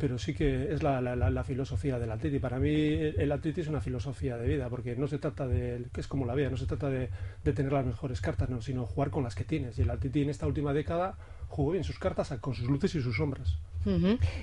pero 0.00 0.18
sí 0.18 0.34
que 0.34 0.72
es 0.72 0.82
la, 0.82 1.00
la- 1.00 1.14
la- 1.16 1.44
filosofía 1.44 1.98
del 1.98 2.10
Atleti. 2.10 2.38
Para 2.40 2.58
mí 2.58 2.70
el 2.72 3.30
Atleti 3.32 3.60
es 3.60 3.68
una 3.68 3.80
filosofía 3.80 4.36
de 4.36 4.48
vida, 4.48 4.68
porque 4.68 4.96
no 4.96 5.06
se 5.06 5.18
trata 5.18 5.46
de, 5.46 5.86
que 5.92 6.00
es 6.00 6.08
como 6.08 6.26
la 6.26 6.34
vida, 6.34 6.50
no 6.50 6.56
se 6.56 6.66
trata 6.66 6.88
de, 6.90 7.10
de 7.44 7.52
tener 7.52 7.72
las 7.72 7.86
mejores 7.86 8.20
cartas, 8.20 8.48
no, 8.50 8.60
sino 8.62 8.86
jugar 8.86 9.10
con 9.10 9.22
las 9.22 9.34
que 9.34 9.44
tienes. 9.44 9.78
Y 9.78 9.82
el 9.82 9.90
Atleti 9.90 10.22
en 10.22 10.30
esta 10.30 10.46
última 10.46 10.72
década 10.72 11.16
jugó 11.50 11.72
bien 11.72 11.84
sus 11.84 11.98
cartas 11.98 12.32
con 12.40 12.54
sus 12.54 12.66
luces 12.66 12.94
y 12.94 13.02
sus 13.02 13.16
sombras. 13.16 13.58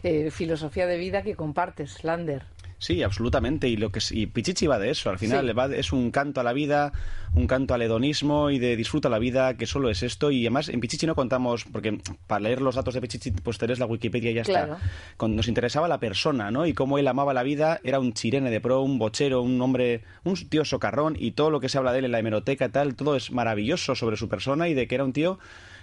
Eh, 0.04 0.30
filosofía 0.31 0.86
de 0.88 0.98
vida 0.98 1.21
que 1.24 1.36
compartes, 1.36 2.04
Lander. 2.04 2.44
Sí, 2.80 3.01
absolutamente. 3.01 3.68
Y 3.68 3.75
lo 3.75 3.92
que 3.92 3.98
es- 3.98 4.12
y 4.12 4.27
Pichichi 4.27 4.68
va 4.68 4.77
de 4.77 4.92
eso. 4.92 5.09
Al 5.09 5.18
final 5.18 5.48
Sí. 5.48 5.54
va 5.54 5.68
de- 5.68 5.80
es 5.80 5.92
un 5.94 6.12
canto 6.12 6.42
a 6.42 6.44
la 6.44 6.54
vida, 6.54 6.92
un 7.33 7.48
canto 7.48 7.74
al 7.74 7.81
hedonismo 7.81 8.51
y 8.51 8.59
de 8.59 8.75
disfruta 8.75 9.09
la 9.09 9.18
vida, 9.18 9.56
que 9.57 9.65
solo 9.65 9.89
es 9.89 10.04
esto. 10.04 10.30
Y 10.30 10.42
además 10.45 10.69
en 10.69 10.80
Pichichi 10.80 11.07
no 11.07 11.15
contamos, 11.15 11.65
porque 11.65 11.98
para 12.27 12.42
leer 12.42 12.62
los 12.62 12.75
datos 12.75 12.94
de 12.94 13.01
Pichichi, 13.01 13.31
pues 13.31 13.57
tenés 13.57 13.80
la 13.80 13.88
Wikipedia 13.88 14.30
y 14.30 14.36
ya 14.36 14.44
Claro. 14.44 14.74
está. 14.75 14.86
Con- 15.18 15.36
nos 15.36 15.48
interesaba 15.48 15.88
la 15.88 16.00
persona, 16.00 16.51
¿no? 16.51 16.68
Y 16.68 16.74
cómo 16.75 17.00
él 17.00 17.07
amaba 17.07 17.33
la 17.33 17.42
vida. 17.42 17.80
Era 17.83 18.00
un 18.00 18.13
chirene 18.13 18.51
de 18.51 18.62
pro, 18.62 18.81
un 18.83 19.00
bochero, 19.00 19.42
un 19.42 19.59
hombre, 19.59 20.04
un 20.24 20.36
tío 20.36 20.63
socarrón 20.63 21.15
y 21.18 21.31
todo 21.31 21.50
lo 21.50 21.59
que 21.59 21.69
se 21.69 21.80
habla 21.80 21.94
de 21.94 22.00
él 22.00 22.06
en 22.06 22.12
la 22.12 22.19
hemeroteca 22.19 22.65
y 22.65 22.69
tal, 22.69 22.94
todo 22.95 23.15
es 23.15 23.31
maravilloso 23.31 23.95
sobre 23.95 24.18
su 24.18 24.30
persona 24.30 24.68
y 24.68 24.76
de 24.76 24.87
que 24.87 24.94
era 24.95 25.04
un 25.04 25.14
tío 25.14 25.40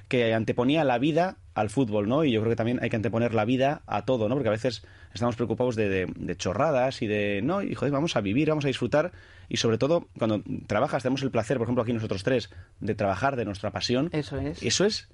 que 0.08 0.34
anteponía 0.34 0.84
la 0.84 0.98
vida 0.98 1.36
al 1.54 1.70
fútbol, 1.70 2.08
¿no? 2.08 2.24
Y 2.24 2.32
yo 2.32 2.40
creo 2.40 2.50
que 2.50 2.56
también 2.56 2.78
hay 2.82 2.90
que 2.90 2.96
anteponer 2.96 3.32
la 3.34 3.44
vida 3.44 3.82
a 3.86 4.04
todo, 4.04 4.28
¿no? 4.28 4.34
Porque 4.34 4.48
a 4.48 4.52
veces 4.52 4.84
estamos 5.12 5.36
preocupados 5.36 5.76
de, 5.76 5.88
de- 5.88 6.12
de 6.14 6.36
chorradas 6.36 7.00
y 7.02 7.06
de, 7.06 7.40
no, 7.42 7.62
y 7.62 7.74
joder, 7.74 7.92
vamos 7.92 8.16
a 8.16 8.20
vivir, 8.20 8.48
vamos 8.48 8.64
a 8.64 8.68
disfrutar 8.68 9.12
y 9.48 9.56
sobre 9.58 9.78
todo 9.78 10.08
cuando 10.18 10.42
trabajas, 10.66 11.02
tenemos 11.02 11.22
el 11.22 11.30
placer, 11.30 11.56
por 11.58 11.66
ejemplo, 11.66 11.82
aquí 11.82 11.92
nosotros 11.92 12.22
tres, 12.24 12.50
de 12.80 12.94
trabajar 12.94 13.36
de 13.36 13.44
nuestra 13.44 13.70
pasión. 13.70 14.08
Eso 14.12 14.36
es. 14.38 14.62
Eso 14.62 14.84
es 14.84 15.08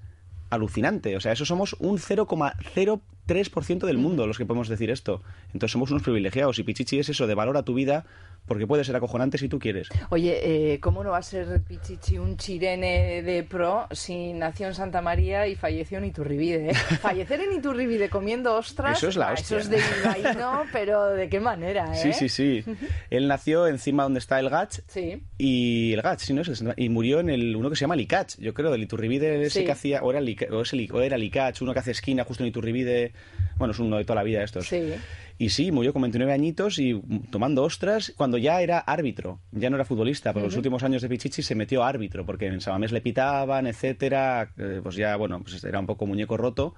alucinante, 0.49 1.15
o 1.15 1.21
sea, 1.21 1.31
eso 1.31 1.45
somos 1.45 1.75
un 1.79 1.97
0,03% 1.97 3.85
del 3.85 3.97
mundo 3.97 4.27
los 4.27 4.37
que 4.37 4.45
podemos 4.45 4.67
decir 4.67 4.89
esto. 4.89 5.21
Entonces 5.53 5.71
somos 5.71 5.91
unos 5.91 6.03
privilegiados 6.03 6.59
y 6.59 6.63
Pichichi 6.63 6.99
es 6.99 7.09
eso, 7.09 7.27
de 7.27 7.35
valora 7.35 7.63
tu 7.63 7.73
vida 7.73 8.05
porque 8.45 8.67
puede 8.67 8.83
ser 8.83 8.95
acojonante 8.95 9.37
si 9.37 9.47
tú 9.47 9.59
quieres. 9.59 9.87
Oye, 10.09 10.73
eh, 10.73 10.79
¿cómo 10.79 11.03
no 11.03 11.11
va 11.11 11.19
a 11.19 11.23
ser 11.23 11.61
Pichichi 11.61 12.17
un 12.17 12.35
chirene 12.37 13.21
de 13.23 13.43
pro 13.43 13.87
si 13.91 14.33
nació 14.33 14.67
en 14.67 14.73
Santa 14.73 15.01
María 15.01 15.47
y 15.47 15.55
falleció 15.55 15.99
en 15.99 16.05
Iturribide? 16.05 16.71
¿eh? 16.71 16.73
Fallecer 17.01 17.39
en 17.41 17.53
Iturribide 17.53 18.09
comiendo 18.09 18.55
ostras, 18.55 18.97
Eso 18.97 19.07
es 19.09 19.15
la 19.15 19.29
ah, 19.29 19.33
hostia. 19.33 19.57
eso 19.57 19.57
es 19.57 19.69
de 19.69 19.77
bilbaíno, 20.17 20.63
pero 20.73 21.05
¿de 21.11 21.29
qué 21.29 21.39
manera, 21.39 21.93
eh? 21.93 21.95
Sí, 21.95 22.13
sí, 22.13 22.29
sí. 22.29 22.63
Él 23.09 23.27
nació 23.27 23.67
encima 23.67 24.03
donde 24.03 24.19
está 24.19 24.39
el 24.39 24.49
Gach 24.49 24.79
Sí. 24.87 25.21
y 25.37 25.93
el 25.93 26.01
Gach, 26.01 26.19
sí, 26.19 26.33
¿no? 26.33 26.41
Es- 26.41 26.63
Y 26.77 26.89
murió 26.89 27.19
en 27.21 27.29
el 27.29 27.55
uno 27.55 27.69
que 27.69 27.75
se 27.75 27.81
llama 27.81 27.95
Licach, 27.95 28.35
yo 28.37 28.53
creo, 28.53 28.71
del 28.71 28.83
Iturribide 28.83 29.41
ese 29.43 29.59
Sí. 29.59 29.65
que 29.65 29.71
hacía, 29.71 30.01
o 30.03 30.11
era, 30.11 30.19
o, 30.51 30.63
o 30.97 31.01
era 31.01 31.17
Licach, 31.17 31.61
uno 31.61 31.73
que 31.73 31.79
hace 31.79 31.91
esquina 31.91 32.23
justo 32.23 32.43
en 32.43 32.49
Iturribide, 32.49 33.13
bueno, 33.57 33.71
es 33.71 33.79
uno 33.79 33.97
de 33.97 34.03
toda 34.03 34.15
la 34.15 34.23
vida 34.23 34.43
estos. 34.43 34.67
Sí. 34.67 34.93
Y 35.41 35.49
sí, 35.49 35.71
murió 35.71 35.91
con 35.91 36.03
29 36.03 36.31
añitos 36.33 36.77
y 36.77 36.93
mm, 36.93 37.31
tomando 37.31 37.63
ostras 37.63 38.13
cuando 38.15 38.37
ya 38.37 38.61
era 38.61 38.77
árbitro. 38.77 39.39
Ya 39.51 39.69
no 39.71 39.75
era 39.77 39.85
futbolista, 39.85 40.33
pero 40.33 40.45
los 40.45 40.55
últimos 40.55 40.83
años 40.83 41.01
de 41.01 41.09
Pichichi 41.09 41.41
se 41.41 41.55
metió 41.55 41.83
a 41.83 41.87
árbitro 41.89 42.25
porque 42.25 42.45
en 42.45 42.61
Samamés 42.61 42.91
le 42.91 43.01
pitaban, 43.01 43.65
etcétera. 43.65 44.51
eh, 44.57 44.81
Pues 44.83 44.95
ya, 44.97 45.15
bueno, 45.15 45.41
pues 45.41 45.63
era 45.63 45.79
un 45.79 45.87
poco 45.87 46.05
muñeco 46.05 46.37
roto. 46.37 46.75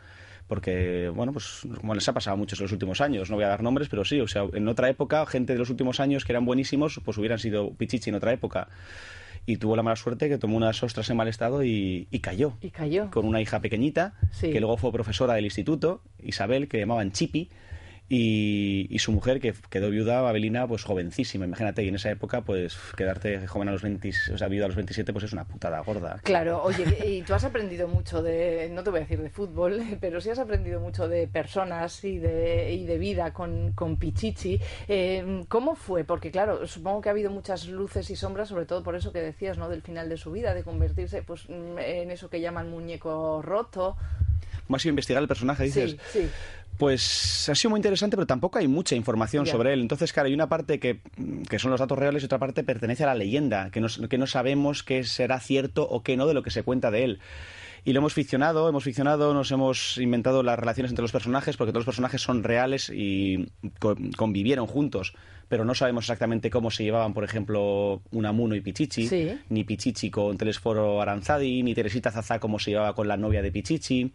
Porque, 0.47 1.09
bueno, 1.13 1.31
pues 1.33 1.61
como 1.79 1.95
les 1.95 2.07
ha 2.07 2.13
pasado 2.13 2.35
muchos 2.37 2.59
en 2.59 2.63
los 2.65 2.71
últimos 2.73 3.01
años, 3.01 3.29
no 3.29 3.35
voy 3.37 3.45
a 3.45 3.49
dar 3.49 3.63
nombres, 3.63 3.87
pero 3.89 4.03
sí, 4.05 4.19
o 4.19 4.27
sea, 4.27 4.43
en 4.53 4.67
otra 4.67 4.89
época, 4.89 5.25
gente 5.25 5.53
de 5.53 5.59
los 5.59 5.69
últimos 5.69 5.99
años 6.01 6.25
que 6.25 6.31
eran 6.33 6.45
buenísimos, 6.45 6.99
pues 7.03 7.17
hubieran 7.17 7.39
sido 7.39 7.73
Pichichi 7.73 8.09
en 8.09 8.15
otra 8.15 8.31
época. 8.33 8.67
y 9.45 9.57
tuvo 9.57 9.75
la 9.75 9.83
mala 9.83 9.97
suerte 9.97 10.29
que 10.29 10.37
tomó 10.37 10.55
unas 10.55 10.81
ostras 10.83 11.09
en 11.09 11.17
mal 11.17 11.27
estado 11.27 11.63
y, 11.65 12.07
y 12.11 12.19
cayó. 12.19 12.53
Y 12.61 12.69
cayó. 12.69 13.09
Con 13.11 13.25
una 13.25 13.41
hija 13.41 13.59
pequeñita, 13.59 14.13
Sí. 14.31 14.51
que 14.51 14.59
luego 14.61 14.77
fue 14.77 14.91
profesora 14.93 15.33
del 15.33 15.43
instituto, 15.45 16.01
Isabel, 16.23 16.69
que 16.69 16.79
llamaban 16.79 17.11
Chipi, 17.11 17.49
y, 18.09 18.87
y 18.89 18.99
su 18.99 19.11
mujer, 19.11 19.39
que 19.39 19.53
quedó 19.69 19.89
viuda, 19.89 20.27
Abelina, 20.27 20.67
pues 20.67 20.83
jovencísima, 20.83 21.45
imagínate, 21.45 21.83
y 21.83 21.87
en 21.87 21.95
esa 21.95 22.11
época, 22.11 22.41
pues 22.41 22.77
quedarte 22.95 23.47
joven 23.47 23.69
a 23.69 23.71
los 23.71 23.81
20, 23.81 24.11
o 24.33 24.37
sea, 24.37 24.47
viuda 24.47 24.65
a 24.65 24.67
los 24.67 24.75
27, 24.75 25.13
pues 25.13 25.25
es 25.25 25.33
una 25.33 25.45
putada 25.45 25.79
gorda. 25.79 26.19
Claro, 26.23 26.61
oye, 26.63 26.85
y 27.07 27.21
tú 27.23 27.33
has 27.33 27.43
aprendido 27.43 27.87
mucho 27.87 28.21
de, 28.21 28.69
no 28.71 28.83
te 28.83 28.89
voy 28.89 28.99
a 28.99 29.01
decir 29.01 29.21
de 29.21 29.29
fútbol, 29.29 29.81
pero 30.01 30.21
sí 30.21 30.29
has 30.29 30.39
aprendido 30.39 30.79
mucho 30.79 31.07
de 31.07 31.27
personas 31.27 32.03
y 32.03 32.19
de, 32.19 32.73
y 32.73 32.85
de 32.85 32.97
vida 32.97 33.33
con, 33.33 33.71
con 33.73 33.97
Pichichi. 33.97 34.59
Eh, 34.87 35.43
¿Cómo 35.47 35.75
fue? 35.75 36.03
Porque 36.03 36.29
claro, 36.29 36.67
supongo 36.67 37.01
que 37.01 37.09
ha 37.09 37.13
habido 37.13 37.31
muchas 37.31 37.67
luces 37.67 38.09
y 38.09 38.15
sombras, 38.15 38.49
sobre 38.49 38.65
todo 38.65 38.83
por 38.83 38.95
eso 38.95 39.11
que 39.11 39.21
decías, 39.21 39.57
¿no? 39.57 39.69
Del 39.69 39.81
final 39.81 40.09
de 40.09 40.17
su 40.17 40.31
vida, 40.31 40.53
de 40.53 40.63
convertirse 40.63 41.23
pues 41.23 41.47
en 41.49 42.11
eso 42.11 42.29
que 42.29 42.41
llaman 42.41 42.69
muñeco 42.69 43.41
roto. 43.41 43.95
¿Cómo 44.67 44.77
ha 44.77 44.79
sido 44.79 44.91
investigar 44.91 45.21
el 45.21 45.27
personaje, 45.27 45.63
dices? 45.63 45.97
Sí, 46.11 46.21
sí. 46.21 46.29
Pues 46.77 47.49
ha 47.49 47.55
sido 47.55 47.69
muy 47.69 47.77
interesante, 47.77 48.17
pero 48.17 48.25
tampoco 48.25 48.57
hay 48.57 48.67
mucha 48.67 48.95
información 48.95 49.45
sobre 49.45 49.73
él. 49.73 49.81
Entonces, 49.81 50.11
claro, 50.11 50.27
hay 50.27 50.33
una 50.33 50.49
parte 50.49 50.79
que, 50.79 50.99
que 51.49 51.59
son 51.59 51.71
los 51.71 51.79
datos 51.79 51.97
reales 51.97 52.23
y 52.23 52.25
otra 52.25 52.39
parte 52.39 52.63
pertenece 52.63 53.03
a 53.03 53.07
la 53.07 53.15
leyenda, 53.15 53.69
que 53.69 53.79
no, 53.79 53.87
que 54.09 54.17
no 54.17 54.27
sabemos 54.27 54.83
qué 54.83 55.03
será 55.03 55.39
cierto 55.39 55.87
o 55.87 56.01
qué 56.03 56.17
no 56.17 56.25
de 56.27 56.33
lo 56.33 56.41
que 56.43 56.49
se 56.51 56.63
cuenta 56.63 56.89
de 56.91 57.03
él. 57.03 57.19
Y 57.85 57.91
lo 57.93 57.99
hemos 57.99 58.13
ficcionado, 58.13 58.67
hemos 58.69 58.85
ficcionado, 58.85 59.33
nos 59.33 59.51
hemos 59.51 59.97
inventado 59.97 60.41
las 60.41 60.57
relaciones 60.57 60.91
entre 60.91 61.03
los 61.03 61.11
personajes, 61.11 61.57
porque 61.57 61.71
todos 61.73 61.81
los 61.81 61.85
personajes 61.93 62.21
son 62.21 62.41
reales 62.43 62.89
y 62.93 63.49
co- 63.79 63.97
convivieron 64.15 64.67
juntos, 64.67 65.13
pero 65.49 65.65
no 65.65 65.75
sabemos 65.75 66.05
exactamente 66.05 66.49
cómo 66.49 66.71
se 66.71 66.85
llevaban, 66.85 67.13
por 67.13 67.25
ejemplo, 67.25 68.01
Unamuno 68.11 68.55
y 68.55 68.61
Pichichi, 68.61 69.07
Sí. 69.07 69.37
ni 69.49 69.65
Pichichi 69.65 70.09
con 70.09 70.37
Telesforo 70.37 71.01
Aranzadi, 71.01 71.61
ni 71.61 71.75
Teresita 71.75 72.09
Zaza 72.09 72.39
cómo 72.39 72.57
se 72.57 72.71
llevaba 72.71 72.95
con 72.95 73.09
la 73.09 73.17
novia 73.17 73.41
de 73.41 73.51
Pichichi. 73.51 74.13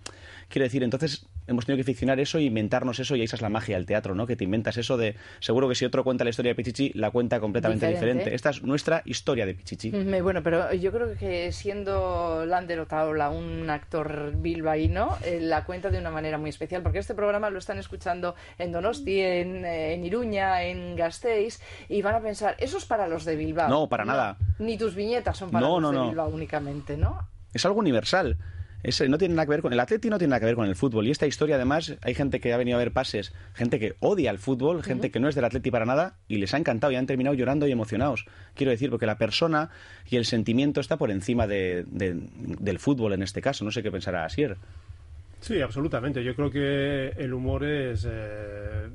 Quiero 0.48 0.64
decir, 0.64 0.82
entonces 0.82 1.26
hemos 1.48 1.66
tenido 1.66 1.78
que 1.78 1.84
ficcionar 1.84 2.20
eso 2.20 2.38
y 2.38 2.46
inventarnos 2.46 2.98
eso, 3.00 3.16
y 3.16 3.22
esa 3.22 3.36
es 3.36 3.42
la 3.42 3.48
magia 3.48 3.76
del 3.76 3.86
teatro, 3.86 4.14
¿no? 4.14 4.26
Que 4.26 4.36
te 4.36 4.44
inventas 4.44 4.76
eso 4.76 4.96
de. 4.96 5.16
Seguro 5.40 5.68
que 5.68 5.74
si 5.74 5.84
otro 5.84 6.04
cuenta 6.04 6.22
la 6.24 6.30
historia 6.30 6.50
de 6.50 6.54
Pichichi, 6.54 6.92
la 6.94 7.10
cuenta 7.10 7.40
completamente 7.40 7.86
Diferente. 7.86 8.06
diferente. 8.18 8.34
Esta 8.36 8.50
es 8.50 8.62
nuestra 8.62 9.02
historia 9.04 9.46
de 9.46 9.54
Pichichi. 9.54 9.90
Mm, 9.90 10.22
Bueno, 10.22 10.42
pero 10.42 10.72
yo 10.74 10.92
creo 10.92 11.14
que 11.16 11.50
siendo 11.52 12.44
Lander 12.46 12.80
Otaola 12.80 13.30
un 13.30 13.68
actor 13.70 14.32
bilbaíno, 14.36 15.16
eh, 15.24 15.38
la 15.40 15.64
cuenta 15.64 15.90
de 15.90 15.98
una 15.98 16.10
manera 16.10 16.38
muy 16.38 16.50
especial, 16.50 16.82
porque 16.82 16.98
este 16.98 17.14
programa 17.14 17.50
lo 17.50 17.58
están 17.58 17.78
escuchando 17.78 18.34
en 18.58 18.72
Donosti, 18.72 19.20
en, 19.20 19.64
eh, 19.64 19.94
en 19.94 20.04
Iruña, 20.04 20.62
en 20.64 20.96
Gasteiz, 20.96 21.60
y 21.88 22.02
van 22.02 22.14
a 22.16 22.20
pensar, 22.20 22.56
eso 22.58 22.78
es 22.78 22.84
para 22.84 23.08
los 23.08 23.24
de 23.24 23.36
Bilbao. 23.36 23.68
No, 23.68 23.88
para 23.88 24.04
nada. 24.04 24.36
Ni 24.58 24.76
tus 24.76 24.94
viñetas 24.94 25.36
son 25.38 25.50
para 25.50 25.66
No, 25.66 25.80
los 25.80 25.82
no, 25.82 25.90
de 25.92 25.96
no. 26.04 26.08
Bilbao 26.10 26.28
únicamente, 26.28 26.96
¿no? 26.96 27.26
Es 27.54 27.64
algo 27.64 27.78
universal. 27.78 28.36
Es- 28.82 29.08
no 29.08 29.18
tiene 29.18 29.34
nada 29.34 29.46
que 29.46 29.50
ver 29.50 29.62
con 29.62 29.72
el 29.72 29.80
atleti, 29.80 30.08
no 30.08 30.18
tiene 30.18 30.30
nada 30.30 30.40
que 30.40 30.46
ver 30.46 30.54
con 30.54 30.66
el 30.66 30.76
fútbol. 30.76 31.06
Y 31.06 31.10
esta 31.10 31.26
historia, 31.26 31.56
además, 31.56 31.96
hay 32.02 32.14
gente 32.14 32.38
que 32.40 32.52
ha 32.52 32.56
venido 32.56 32.76
a 32.76 32.78
ver 32.78 32.92
pases, 32.92 33.32
gente 33.54 33.78
que 33.80 33.96
odia 34.00 34.30
el 34.30 34.38
fútbol, 34.38 34.82
gente 34.84 35.10
que 35.10 35.18
no 35.18 35.28
es 35.28 35.34
del 35.34 35.44
atleti 35.44 35.70
para 35.70 35.84
nada, 35.84 36.14
y 36.28 36.36
les 36.38 36.54
ha 36.54 36.58
encantado 36.58 36.92
y 36.92 36.96
han 36.96 37.06
terminado 37.06 37.34
llorando 37.34 37.66
y 37.66 37.72
emocionados. 37.72 38.26
Quiero 38.54 38.70
decir, 38.70 38.90
porque 38.90 39.06
la 39.06 39.18
persona 39.18 39.70
y 40.08 40.16
el 40.16 40.24
sentimiento 40.24 40.80
está 40.80 40.96
por 40.96 41.10
encima 41.10 41.46
de- 41.48 41.84
de- 41.88 42.14
del 42.60 42.78
fútbol 42.78 43.12
en 43.14 43.22
este 43.22 43.40
caso. 43.42 43.64
No 43.64 43.72
sé 43.72 43.82
qué 43.82 43.90
pensará 43.90 44.24
Asier. 44.24 44.56
Sí, 45.40 45.60
absolutamente. 45.60 46.22
Yo 46.22 46.34
creo 46.36 46.50
que 46.50 47.08
el 47.16 47.32
humor 47.34 47.64
es, 47.64 48.06
eh, 48.08 48.88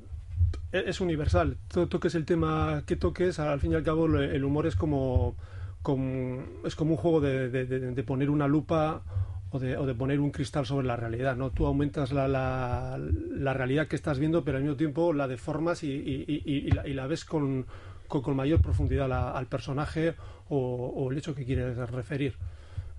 es 0.72 1.02
universal. 1.02 1.58
To- 1.68 1.88
Toques 1.88 2.16
el 2.16 2.26
tema 2.26 2.84
que 2.86 2.96
toques, 2.96 3.38
al 3.40 3.60
fin 3.60 3.74
y 3.74 3.76
al 3.76 3.84
cabo 3.84 4.06
el 4.08 4.44
humor 4.44 4.66
es 4.66 4.76
como, 4.76 5.36
como- 5.82 6.44
es 6.66 6.76
como 6.76 6.92
un 6.92 6.98
juego 6.98 7.20
de, 7.22 7.50
de- 7.50 7.66
de- 7.66 7.80
de 7.92 8.04
poner 8.04 8.30
una 8.30 8.48
lupa 8.48 9.04
o 9.54 9.60
de, 9.60 9.78
o 9.78 9.86
de 9.86 9.94
poner 9.94 10.20
un 10.20 10.32
cristal 10.32 10.66
sobre 10.66 10.88
la 10.88 10.96
realidad. 10.98 11.36
¿no? 11.38 11.52
Tú 11.52 11.66
aumentas 11.66 12.12
la, 12.12 12.28
la- 12.28 12.98
la 13.00 13.54
realidad 13.54 13.88
que 13.88 13.96
estás 13.96 14.18
viendo, 14.20 14.44
pero 14.44 14.58
al 14.58 14.64
mismo 14.64 14.76
tiempo 14.78 15.14
la 15.14 15.28
deformas 15.28 15.84
y, 15.84 15.92
y- 15.92 16.26
y- 16.28 16.68
y 16.68 16.72
la, 16.72 16.84
la 16.88 17.08
ves 17.08 17.24
con, 17.24 17.66
con, 18.08 18.36
mayor 18.36 18.60
profundidad 18.62 19.12
al 19.38 19.46
personaje 19.46 20.16
o, 20.50 20.58
o 20.98 21.12
el 21.12 21.18
hecho 21.20 21.36
que 21.36 21.46
quieres 21.46 21.78
referir. 21.92 22.36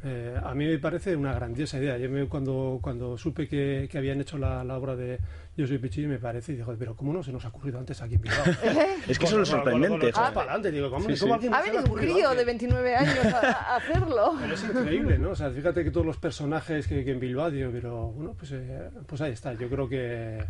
Eh, 0.07 0.39
a 0.43 0.55
mí 0.55 0.67
me 0.67 0.79
parece 0.79 1.17
una 1.17 1.33
grandiosa 1.33 1.79
idea. 1.79 1.97
Yo 1.97 2.11
me- 2.11 2.27
cuando, 2.29 2.79
cuando 2.83 3.17
supe 3.17 3.49
que, 3.49 3.89
que 3.91 3.97
habían 3.99 4.21
hecho 4.21 4.37
la, 4.37 4.63
la 4.63 4.77
obra 4.77 4.95
de 4.95 5.19
Yo 5.57 5.67
soy 5.67 5.79
Pichi, 5.79 6.07
me 6.07 6.19
parece, 6.19 6.53
y 6.53 6.57
digo, 6.57 6.75
pero 6.79 6.95
¿cómo 6.95 7.13
no 7.13 7.23
se 7.23 7.33
nos 7.33 7.45
ha 7.45 7.49
ocurrido 7.49 7.79
antes 7.79 8.03
aquí 8.03 8.17
en 8.17 8.21
Bilbao? 8.21 8.45
Es 9.09 9.19
que 9.19 9.25
eso 9.25 9.41
es 9.41 9.49
sorprendente. 9.49 10.13
Con, 10.13 10.23
para 10.35 10.41
adelante, 10.53 10.71
digo, 10.71 10.91
¿cómo, 10.91 11.07
Sí, 11.09 11.17
sí. 11.17 11.31
alguien 11.31 11.55
Ha 11.55 11.63
venido 11.63 11.85
un 11.85 11.99
crío 11.99 12.29
antes? 12.29 12.39
de 12.39 12.45
29 12.45 12.97
años 12.97 13.25
a, 13.33 13.51
a 13.51 13.77
hacerlo. 13.77 14.35
Pero 14.41 14.55
es 14.55 14.65
increíble, 14.65 15.19
¿no? 15.19 15.31
O 15.31 15.35
sea, 15.37 15.51
fíjate 15.51 15.83
que 15.85 15.91
todos 15.91 16.05
los 16.07 16.19
personajes 16.19 16.87
que, 16.87 17.03
que 17.05 17.11
en 17.13 17.21
Bilbao, 17.21 17.51
digo, 17.51 17.71
pero 17.73 18.09
bueno, 18.09 18.35
pues, 18.39 18.53
eh, 18.53 18.91
pues 19.07 19.21
ahí 19.23 19.33
está. 19.33 19.55
Yo 19.55 19.69
creo 19.71 19.89
que, 19.89 20.45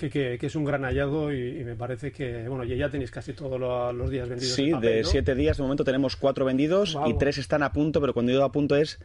que, 0.00 0.08
que- 0.10 0.38
que 0.38 0.46
es 0.46 0.56
un 0.56 0.64
gran 0.64 0.82
hallazgo 0.84 1.30
y, 1.32 1.60
y 1.60 1.64
me 1.64 1.76
parece 1.76 2.10
que, 2.10 2.48
bueno, 2.48 2.64
ya, 2.64 2.74
ya 2.74 2.88
tenéis 2.88 3.10
casi 3.10 3.34
todos 3.34 3.60
lo- 3.60 3.92
los 3.92 4.08
días 4.10 4.28
vendidos. 4.28 4.54
Sí, 4.54 4.70
papel, 4.70 4.90
de 4.90 5.02
¿no? 5.02 5.08
siete 5.08 5.34
días 5.34 5.58
de 5.58 5.62
momento 5.62 5.84
tenemos 5.84 6.16
cuatro 6.16 6.44
vendidos 6.46 6.96
y 7.06 7.18
tres 7.18 7.36
están 7.38 7.62
a 7.62 7.72
punto, 7.72 8.00
pero 8.00 8.14
cuando 8.14 8.32
digo 8.32 8.42
a 8.44 8.50
punto 8.50 8.74
es 8.76 8.98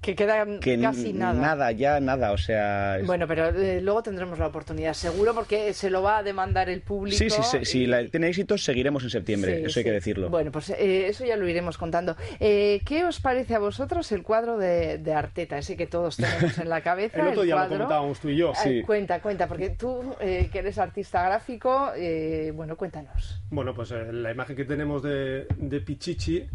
Que 0.00 0.14
queda 0.14 0.46
que 0.60 0.78
casi 0.80 1.10
n- 1.10 1.18
nada. 1.18 1.72
ya 1.72 1.98
nada, 1.98 2.30
o 2.30 2.38
sea... 2.38 2.98
es- 3.00 3.06
Bueno, 3.06 3.26
pero 3.26 3.48
eh, 3.48 3.80
luego 3.80 4.00
tendremos 4.02 4.38
la 4.38 4.46
oportunidad, 4.46 4.94
seguro, 4.94 5.34
porque 5.34 5.72
se 5.74 5.90
lo 5.90 6.02
va 6.02 6.18
a 6.18 6.22
demandar 6.22 6.68
el 6.68 6.82
público. 6.82 7.18
Sí, 7.18 7.28
sí, 7.30 7.42
sí, 7.42 7.64
si 7.64 7.78
y- 7.82 7.86
la- 7.86 8.06
tiene 8.06 8.28
éxito, 8.28 8.56
seguiremos 8.56 9.02
en 9.02 9.10
septiembre, 9.10 9.56
Sí, 9.58 9.64
eso 9.66 9.80
hay 9.80 9.84
que 9.84 9.90
sí. 9.90 9.94
decirlo. 9.94 10.30
Bueno, 10.30 10.52
pues 10.52 10.70
eh, 10.70 11.08
eso 11.08 11.24
ya 11.24 11.36
lo 11.36 11.48
iremos 11.48 11.76
contando. 11.78 12.16
Eh, 12.38 12.80
¿Qué 12.84 13.04
os 13.04 13.18
parece 13.20 13.56
a 13.56 13.58
vosotros 13.58 14.10
el 14.12 14.22
cuadro 14.22 14.56
de, 14.56 14.98
de 14.98 15.14
Arteta, 15.14 15.58
ese 15.58 15.76
que 15.76 15.88
todos 15.88 16.16
tenemos 16.16 16.56
en 16.58 16.68
la 16.68 16.80
cabeza? 16.82 17.20
El 17.20 17.28
otro 17.28 17.42
día 17.42 17.54
lo 17.56 17.60
cuadro? 17.62 17.76
comentábamos 17.78 18.20
tú 18.20 18.28
y 18.28 18.36
yo. 18.36 18.52
Eh, 18.52 18.54
Sí. 18.62 18.82
cuenta, 18.82 19.20
cuenta, 19.20 19.48
porque 19.48 19.70
tú, 19.70 20.14
eh, 20.20 20.48
que 20.52 20.60
eres 20.60 20.78
artista 20.78 21.24
gráfico, 21.24 21.90
eh, 21.96 22.52
bueno, 22.54 22.76
cuéntanos. 22.76 23.40
Bueno, 23.50 23.74
pues 23.74 23.90
eh, 23.90 24.12
la 24.12 24.30
imagen 24.30 24.54
que 24.54 24.64
tenemos 24.64 25.02
de, 25.02 25.46
de 25.56 25.80
Pichichi 25.80 26.46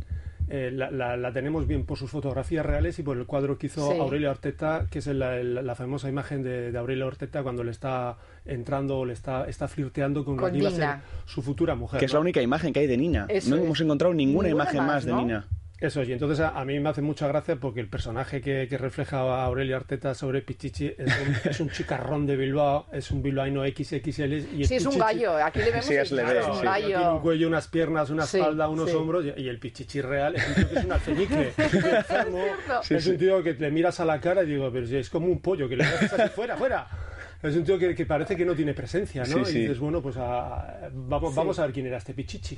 eh, 0.55 0.69
la, 0.71 0.91
la- 0.91 1.17
la 1.17 1.31
tenemos 1.33 1.65
bien 1.65 1.83
por 1.83 1.97
sus 1.97 2.11
fotografías 2.11 2.63
reales 2.63 2.99
y 2.99 3.03
por 3.03 3.17
el 3.17 3.25
cuadro 3.25 3.57
que 3.57 3.65
hizo 3.67 3.91
Sí. 3.91 3.97
Aurelio 3.97 4.29
Arteta, 4.29 4.85
que 4.91 4.99
es 4.99 5.07
el- 5.07 5.21
el- 5.23 5.65
la 5.65 5.73
famosa 5.73 6.09
imagen 6.09 6.43
de, 6.43 6.71
de 6.71 6.77
Aurelio 6.77 7.07
Arteta 7.07 7.41
cuando 7.41 7.63
le 7.63 7.71
está 7.71 8.17
entrando 8.45 8.99
o 8.99 9.05
le 9.05 9.13
está, 9.13 9.45
está 9.49 9.67
flirteando 9.67 10.23
con, 10.23 10.35
iba 10.55 10.69
a 10.69 10.71
ser 10.71 10.89
su 11.25 11.41
futura 11.41 11.73
mujer. 11.73 11.99
que 11.99 12.05
es 12.05 12.13
la 12.13 12.19
única 12.19 12.39
imagen 12.41 12.71
que 12.71 12.81
hay 12.81 12.87
de 12.87 12.97
Nina. 12.97 13.25
Eso 13.29 13.49
no 13.49 13.55
es. 13.55 13.63
hemos 13.63 13.81
encontrado 13.81 14.13
ninguna, 14.13 14.49
Ninguna 14.49 14.63
imagen 14.63 14.77
más, 14.81 14.87
más, 14.87 15.05
de 15.05 15.11
¿no? 15.11 15.21
Nina. 15.21 15.47
Eso 15.83 16.01
es, 16.01 16.07
y 16.07 16.13
entonces 16.13 16.39
a, 16.39 16.57
a 16.57 16.63
mí 16.63 16.79
me 16.79 16.87
hace 16.89 17.01
mucha 17.01 17.27
gracia 17.27 17.57
porque 17.57 17.81
el 17.81 17.89
personaje 17.89 18.39
que, 18.39 18.67
que 18.69 18.77
refleja 18.77 19.17
a 19.19 19.43
Aurelio 19.43 19.75
Arteta 19.75 20.13
sobre 20.13 20.41
Pichichi 20.41 20.87
es 20.97 21.11
un, 21.19 21.35
es 21.51 21.59
un 21.59 21.69
chicarrón 21.71 22.25
de 22.25 22.37
Bilbao, 22.37 22.87
es 22.93 23.11
un 23.11 23.21
bilbaíno 23.21 23.63
XXL. 23.67 24.33
Y 24.55 24.61
el 24.61 24.65
Sí, 24.67 24.75
es 24.75 24.85
un 24.85 24.93
Pichichi- 24.93 24.97
gallo, 24.99 25.35
aquí 25.43 25.59
le 25.59 25.71
vemos 25.71 25.85
Sí, 25.85 25.95
es 25.95 26.11
le 26.13 26.21
claro, 26.23 26.35
ve, 26.35 26.39
es 26.39 26.47
un 26.47 26.53
sí. 26.55 26.61
Tiene 26.61 26.95
un 26.97 27.03
gallo. 27.03 27.21
cuello, 27.21 27.47
unas 27.49 27.67
piernas, 27.67 28.09
una 28.11 28.25
Sí, 28.25 28.37
espalda, 28.37 28.69
unos 28.69 28.89
sí. 28.89 28.95
hombros 28.95 29.25
y, 29.25 29.41
y 29.41 29.49
el 29.49 29.59
pichichi 29.59 29.99
real 29.99 30.35
es 30.37 30.47
un 30.47 30.53
tío 30.55 30.69
que 30.69 30.79
es 30.79 30.85
un 30.85 30.91
alfeñique, 30.93 31.53
es 31.57 31.73
un 31.73 31.81
tío 31.81 31.95
enfermo, 31.97 32.45
Sí, 32.83 32.93
es 32.95 33.07
un 33.07 33.17
tío 33.17 33.43
que 33.43 33.53
le 33.55 33.69
miras 33.69 33.99
a 33.99 34.05
la 34.05 34.21
cara 34.21 34.43
y 34.43 34.45
digo, 34.47 34.71
pero 34.71 34.87
si 34.87 34.95
es 34.95 35.09
como 35.09 35.27
un 35.27 35.41
pollo, 35.41 35.67
que 35.67 35.75
le 35.75 35.83
haces 35.83 36.13
así, 36.13 36.29
fuera, 36.33 36.55
fuera. 36.55 36.87
Es 37.43 37.55
un 37.57 37.65
tío 37.65 37.77
que, 37.77 37.93
que 37.93 38.05
parece 38.05 38.37
que 38.37 38.45
no 38.45 38.55
tiene 38.55 38.73
presencia, 38.73 39.23
¿no? 39.25 39.43
Sí, 39.45 39.57
y 39.57 39.61
dices, 39.61 39.77
bueno, 39.77 40.01
pues 40.01 40.15
a- 40.17 40.89
vamos, 40.93 41.31
Sí. 41.31 41.37
vamos 41.37 41.59
a 41.59 41.63
ver 41.63 41.73
quién 41.73 41.85
era 41.85 41.97
este 41.97 42.13
pichichi. 42.13 42.57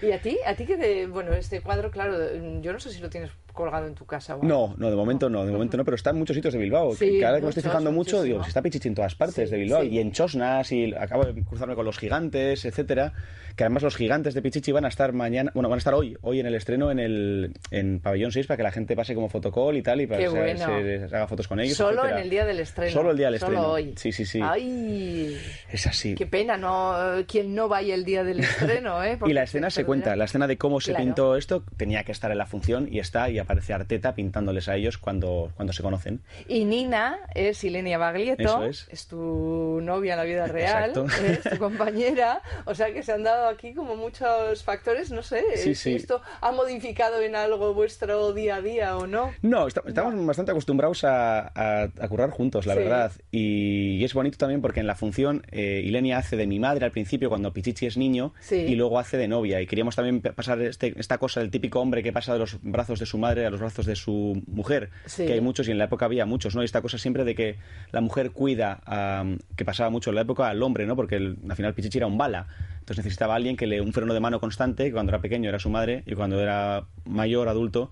¿Y 0.00 0.10
a 0.12 0.20
ti? 0.22 0.38
¿A 0.46 0.54
ti 0.54 0.64
que 0.64 0.76
de, 0.78 1.06
bueno, 1.06 1.32
este 1.34 1.60
cuadro, 1.60 1.90
claro, 1.90 2.16
yo 2.62 2.72
no 2.72 2.80
sé 2.80 2.90
si 2.90 3.00
lo 3.00 3.10
tienes 3.10 3.30
colgado 3.58 3.86
en 3.86 3.94
tu 3.94 4.06
casa 4.06 4.34
algo. 4.34 4.46
No, 4.46 4.74
no, 4.78 4.88
de 4.90 4.96
momento 4.96 5.28
no, 5.28 5.44
de 5.44 5.50
momento 5.52 5.76
no, 5.76 5.84
pero 5.84 5.94
está 5.96 6.10
en 6.10 6.16
muchos 6.16 6.34
sitios 6.36 6.54
de 6.54 6.60
Bilbao. 6.60 6.94
Sí, 6.94 7.18
que 7.18 7.26
ahora 7.26 7.38
que 7.38 7.44
me 7.44 7.48
estoy 7.50 7.62
fijando 7.64 7.90
mucho, 7.92 8.22
digo, 8.22 8.42
si 8.44 8.48
está 8.48 8.62
Pichichi 8.62 8.88
en 8.88 8.94
todas 8.94 9.14
partes 9.14 9.48
Sí, 9.48 9.54
de 9.54 9.60
Bilbao, 9.60 9.82
sí. 9.82 9.88
y 9.88 9.98
en 9.98 10.12
Chosnas, 10.12 10.70
y 10.72 10.94
acabo 10.94 11.24
de 11.24 11.44
cruzarme 11.44 11.74
con 11.74 11.84
los 11.84 11.98
gigantes, 11.98 12.64
etcétera, 12.64 13.12
que 13.56 13.64
además 13.64 13.82
los 13.82 13.96
gigantes 13.96 14.34
de 14.34 14.42
Pichichi 14.42 14.70
van 14.70 14.84
a 14.84 14.88
estar 14.88 15.12
mañana, 15.12 15.50
bueno, 15.54 15.68
van 15.68 15.76
a 15.76 15.78
estar 15.78 15.94
hoy, 15.94 16.16
hoy 16.22 16.38
en 16.40 16.46
el 16.46 16.54
estreno 16.54 16.90
en 16.92 17.00
el 17.00 17.52
en 17.72 17.98
Pabellón 18.00 18.30
6 18.30 18.46
para 18.46 18.56
que 18.56 18.62
la 18.62 18.70
gente 18.70 18.94
pase 18.94 19.14
como 19.14 19.28
fotocall 19.28 19.76
y 19.76 19.82
tal, 19.82 20.00
y 20.00 20.06
para 20.06 20.20
que 20.20 20.28
se- 20.30 20.36
bueno. 20.38 20.66
se, 20.66 21.08
se 21.08 21.16
haga 21.16 21.26
fotos 21.26 21.48
con 21.48 21.58
ellos. 21.58 21.76
Solo 21.76 21.98
etcétera. 22.02 22.16
en 22.18 22.22
el 22.22 22.30
día 22.30 22.46
del 22.46 22.60
estreno. 22.60 22.92
Solo 22.92 23.10
el 23.10 23.16
día 23.16 23.30
del 23.30 23.40
Solo 23.40 23.52
estreno. 23.52 23.72
hoy. 23.72 23.94
Sí, 23.96 24.12
sí, 24.12 24.24
sí. 24.24 24.40
Ay, 24.42 25.36
Es 25.72 25.86
así. 25.86 26.14
qué 26.14 26.26
pena, 26.26 26.56
no, 26.56 26.94
quien 27.26 27.54
no 27.54 27.68
vaya 27.68 27.94
el 27.94 28.04
día 28.04 28.22
del 28.22 28.40
estreno, 28.40 29.02
¿eh? 29.02 29.12
Y 29.14 29.16
Porque 29.16 29.34
la 29.34 29.42
escena 29.42 29.70
se 29.70 29.80
perderá. 29.80 29.86
cuenta, 29.86 30.16
la 30.16 30.24
escena 30.26 30.46
de 30.46 30.56
cómo 30.56 30.80
se 30.80 30.92
Claro. 30.92 31.04
pintó 31.04 31.36
esto 31.36 31.64
tenía 31.76 32.04
que 32.04 32.12
estar 32.12 32.30
en 32.30 32.38
la 32.38 32.46
función 32.46 32.88
y 32.90 32.98
está, 33.00 33.28
y 33.30 33.38
aparece 33.48 33.72
Arteta 33.72 34.14
pintándoles 34.14 34.68
a 34.68 34.76
ellos 34.76 34.98
cuando, 34.98 35.50
cuando 35.56 35.72
se 35.72 35.82
conocen. 35.82 36.20
Y 36.48 36.66
Nina 36.66 37.18
es 37.34 37.64
Ilenia 37.64 37.96
Baglietto, 37.96 38.62
Eso 38.64 38.86
es. 38.90 39.06
tu 39.06 39.80
novia 39.82 40.12
en 40.12 40.18
la 40.18 40.24
vida 40.24 40.46
real, 40.46 40.90
Exacto. 40.90 41.06
es 41.24 41.40
tu 41.42 41.58
compañera, 41.58 42.42
o 42.66 42.74
sea 42.74 42.92
que 42.92 43.02
se 43.02 43.12
han 43.12 43.22
dado 43.22 43.48
aquí 43.48 43.72
como 43.72 43.96
muchos 43.96 44.62
factores, 44.62 45.10
no 45.10 45.22
sé, 45.22 45.42
Sí, 45.56 45.74
si 45.74 45.74
sí. 45.74 45.94
esto 45.94 46.20
ha 46.42 46.52
modificado 46.52 47.22
en 47.22 47.36
algo 47.36 47.72
vuestro 47.72 48.34
día 48.34 48.56
a 48.56 48.60
día 48.60 48.96
o 48.98 49.06
no. 49.06 49.32
No, 49.40 49.66
esta- 49.66 49.82
estamos 49.86 50.26
bastante 50.26 50.50
acostumbrados 50.52 51.04
a, 51.04 51.48
a- 51.54 51.84
a 51.98 52.08
currar 52.08 52.30
juntos, 52.30 52.66
la 52.66 52.74
Sí. 52.74 52.78
verdad. 52.80 53.12
Y, 53.30 53.78
Y, 53.98 54.04
es 54.04 54.12
bonito 54.12 54.36
también 54.36 54.60
porque 54.60 54.80
en 54.80 54.86
la 54.86 54.94
función 54.94 55.44
eh, 55.50 55.80
Ilenia 55.84 56.18
hace 56.18 56.36
de 56.36 56.46
mi 56.46 56.58
madre 56.58 56.84
al 56.84 56.90
principio 56.90 57.28
cuando 57.28 57.52
Pichichi 57.52 57.86
es 57.86 57.96
niño 57.96 58.34
y 58.50 58.74
luego 58.74 58.98
hace 58.98 59.16
de 59.16 59.28
novia. 59.28 59.60
Y 59.60 59.66
queríamos 59.66 59.96
también 59.96 60.20
pasar 60.20 60.60
este- 60.62 60.94
esta 60.98 61.18
cosa 61.18 61.40
del 61.40 61.50
típico 61.50 61.80
hombre 61.80 62.02
que 62.02 62.12
pasa 62.12 62.32
de 62.32 62.40
los 62.40 62.58
brazos 62.62 62.98
de 62.98 63.06
su 63.06 63.16
madre 63.18 63.27
a 63.36 63.50
los 63.50 63.60
brazos 63.60 63.84
de 63.86 63.94
su 63.96 64.42
mujer, 64.46 64.90
Sí. 65.06 65.26
que 65.26 65.34
hay 65.34 65.40
muchos 65.40 65.68
y 65.68 65.70
en 65.72 65.78
la 65.78 65.84
época 65.84 66.06
había 66.06 66.24
muchos, 66.26 66.54
¿no? 66.54 66.62
Y 66.62 66.64
esta 66.64 66.80
cosa 66.82 66.96
siempre 66.98 67.24
de 67.24 67.34
que 67.34 67.56
la 67.92 68.00
mujer 68.00 68.30
cuida, 68.30 68.80
a- 68.86 69.24
que 69.56 69.64
pasaba 69.64 69.90
mucho 69.90 70.10
en 70.10 70.16
la 70.16 70.22
época, 70.22 70.48
al 70.48 70.62
hombre, 70.62 70.86
¿no? 70.86 70.96
Porque 70.96 71.16
el- 71.16 71.36
al 71.48 71.56
final 71.56 71.74
Pichichi 71.74 71.98
era 71.98 72.06
un 72.06 72.16
bala. 72.18 72.46
Entonces 72.80 73.04
necesitaba 73.04 73.34
alguien 73.34 73.56
que 73.56 73.66
le 73.66 73.80
un 73.82 73.92
freno 73.92 74.14
de 74.14 74.20
mano 74.20 74.40
constante, 74.40 74.84
que 74.84 74.92
cuando 74.92 75.10
era 75.10 75.20
pequeño 75.20 75.48
era 75.50 75.58
su 75.58 75.68
madre 75.68 76.02
y 76.06 76.14
cuando 76.14 76.40
era 76.40 76.84
mayor, 77.04 77.48
adulto, 77.48 77.90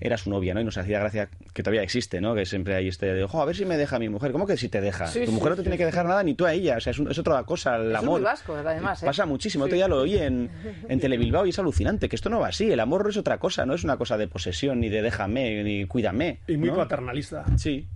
era 0.00 0.16
su 0.16 0.30
novia, 0.30 0.54
¿no? 0.54 0.60
Y 0.60 0.64
nos 0.64 0.78
hacía 0.78 1.00
gracia 1.00 1.28
que 1.52 1.62
todavía 1.62 1.82
existe, 1.82 2.20
¿no? 2.20 2.34
Que 2.34 2.46
siempre 2.46 2.74
hay 2.76 2.86
este 2.88 3.06
de, 3.12 3.24
ojo, 3.24 3.42
a 3.42 3.44
ver 3.44 3.56
si 3.56 3.64
me 3.64 3.76
deja 3.76 3.98
mi 3.98 4.08
mujer. 4.08 4.30
¿Cómo 4.32 4.46
que 4.46 4.56
si 4.56 4.68
te 4.68 4.80
deja? 4.80 5.06
Sí, 5.08 5.20
tu 5.20 5.26
sí, 5.26 5.32
mujer 5.32 5.50
no 5.50 5.56
te 5.56 5.62
sí, 5.62 5.64
tiene 5.64 5.76
que 5.78 5.84
dejar 5.86 6.06
nada 6.06 6.22
ni 6.22 6.34
tú 6.34 6.46
a 6.46 6.52
ella. 6.52 6.76
O 6.76 6.80
sea, 6.80 6.92
es, 6.92 6.98
un- 6.98 7.10
es 7.10 7.18
otra 7.18 7.42
cosa, 7.44 7.76
el 7.76 7.82
Eso 7.82 7.90
es 7.90 7.96
amor. 7.98 8.20
muy 8.20 8.24
vasco, 8.24 8.54
además, 8.54 9.02
¿eh? 9.02 9.06
Pasa 9.06 9.26
muchísimo. 9.26 9.64
Sí. 9.64 9.68
Otro 9.68 9.76
día 9.76 9.88
lo 9.88 9.98
oí 10.02 10.16
en, 10.16 10.48
en 10.88 11.00
Telebilbao 11.00 11.46
y 11.46 11.50
es 11.50 11.58
alucinante, 11.58 12.08
que 12.08 12.16
esto 12.16 12.30
no 12.30 12.40
va 12.40 12.48
así. 12.48 12.70
El 12.70 12.80
amor 12.80 13.06
es 13.08 13.16
otra 13.16 13.38
cosa, 13.38 13.66
no 13.66 13.74
es 13.74 13.82
una 13.84 13.96
cosa 13.96 14.16
de 14.16 14.28
posesión, 14.28 14.78
ni 14.80 14.88
de 14.88 15.02
déjame, 15.02 15.62
ni 15.64 15.84
cuídame. 15.86 16.38
Y 16.46 16.56
muy 16.56 16.68
¿no? 16.68 16.76
paternalista. 16.76 17.44
Sí. 17.56 17.86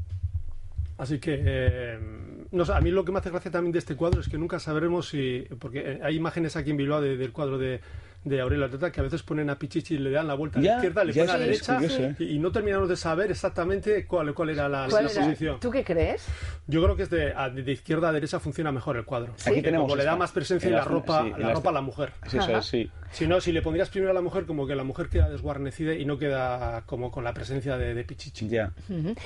Así 0.99 1.19
que, 1.19 1.41
eh, 1.45 1.99
no 2.51 2.65
sé, 2.65 2.73
a 2.73 2.81
mí 2.81 2.91
lo 2.91 3.05
que 3.05 3.13
me 3.13 3.19
hace 3.19 3.31
gracia 3.31 3.51
también 3.51 3.73
de 3.73 3.79
este 3.79 3.97
cuadro 3.97 4.21
es 4.21 4.29
que 4.29 4.39
nunca 4.39 4.59
sabremos 4.59 5.09
si. 5.09 5.47
Porque 5.59 5.81
eh, 5.93 6.01
hay 6.03 6.17
imágenes 6.17 6.55
aquí 6.57 6.71
en 6.71 6.77
Bilbao 6.77 7.01
de- 7.01 7.17
del 7.17 7.33
cuadro 7.33 7.59
de, 7.59 7.81
de 8.25 8.41
Aurelio 8.41 8.65
Arteta 8.67 8.93
que 8.93 9.01
a 9.01 9.03
veces 9.03 9.23
ponen 9.23 9.51
a 9.51 9.59
Pichichi 9.59 9.95
y 9.95 9.99
le 9.99 10.11
dan 10.11 10.29
la 10.29 10.35
vuelta 10.35 10.59
a 10.59 10.63
la 10.63 10.75
izquierda, 10.77 11.05
le 11.05 11.13
ponen 11.13 11.31
a 11.31 11.39
la 11.39 11.45
es- 11.47 11.61
es 11.61 11.67
derecha 11.67 11.75
curioso, 11.75 12.03
¿eh? 12.05 12.17
y, 12.21 12.37
y 12.37 12.39
no 12.39 12.53
terminamos 12.53 12.89
de 12.89 12.97
saber 12.97 13.31
exactamente 13.31 14.07
cuál, 14.07 14.33
cuál 14.35 14.51
era 14.51 14.69
la, 14.69 14.87
¿Cuál 14.89 15.07
la 15.07 15.11
era? 15.11 15.21
posición. 15.23 15.59
¿Tú 15.61 15.71
qué 15.71 15.83
crees? 15.83 16.25
Yo 16.69 16.83
creo 16.83 16.95
que 16.97 17.03
es 17.03 17.11
de, 17.11 17.35
de 17.55 17.73
izquierda 17.73 18.11
a 18.11 18.13
derecha 18.13 18.39
funciona 18.39 18.71
mejor 18.71 18.97
el 18.97 19.05
cuadro. 19.05 19.33
Aquí 19.45 19.57
Que 19.57 19.63
tenemos 19.63 19.87
como 19.87 19.97
le 19.97 20.05
da 20.05 20.15
más 20.17 20.31
presencia 20.31 20.69
En 20.69 20.75
y 20.75 20.77
la 20.77 20.85
ropa, 20.85 21.25
sí, 21.25 21.31
la 21.31 21.39
la 21.49 21.55
ropa 21.55 21.71
a 21.71 21.73
la 21.73 21.81
mujer. 21.81 22.13
Sí, 22.29 22.39
eso 22.39 22.57
es, 22.59 22.65
sí. 22.67 22.91
Si 23.13 23.27
no, 23.27 23.41
si 23.41 23.53
le 23.53 23.63
pondrías 23.63 23.91
primero 23.91 24.11
a 24.11 24.15
la 24.15 24.21
mujer, 24.23 24.47
como 24.47 24.67
que 24.67 24.75
la 24.75 24.85
mujer 24.85 25.09
queda 25.09 25.29
desguarnecida 25.29 25.95
y 25.95 26.05
no 26.05 26.19
queda 26.19 26.83
como 26.87 27.11
con 27.11 27.25
la 27.25 27.35
presencia 27.35 27.77
de, 27.77 27.95
de 27.95 28.05
Pichichi. 28.05 28.49
Ya. 28.49 28.73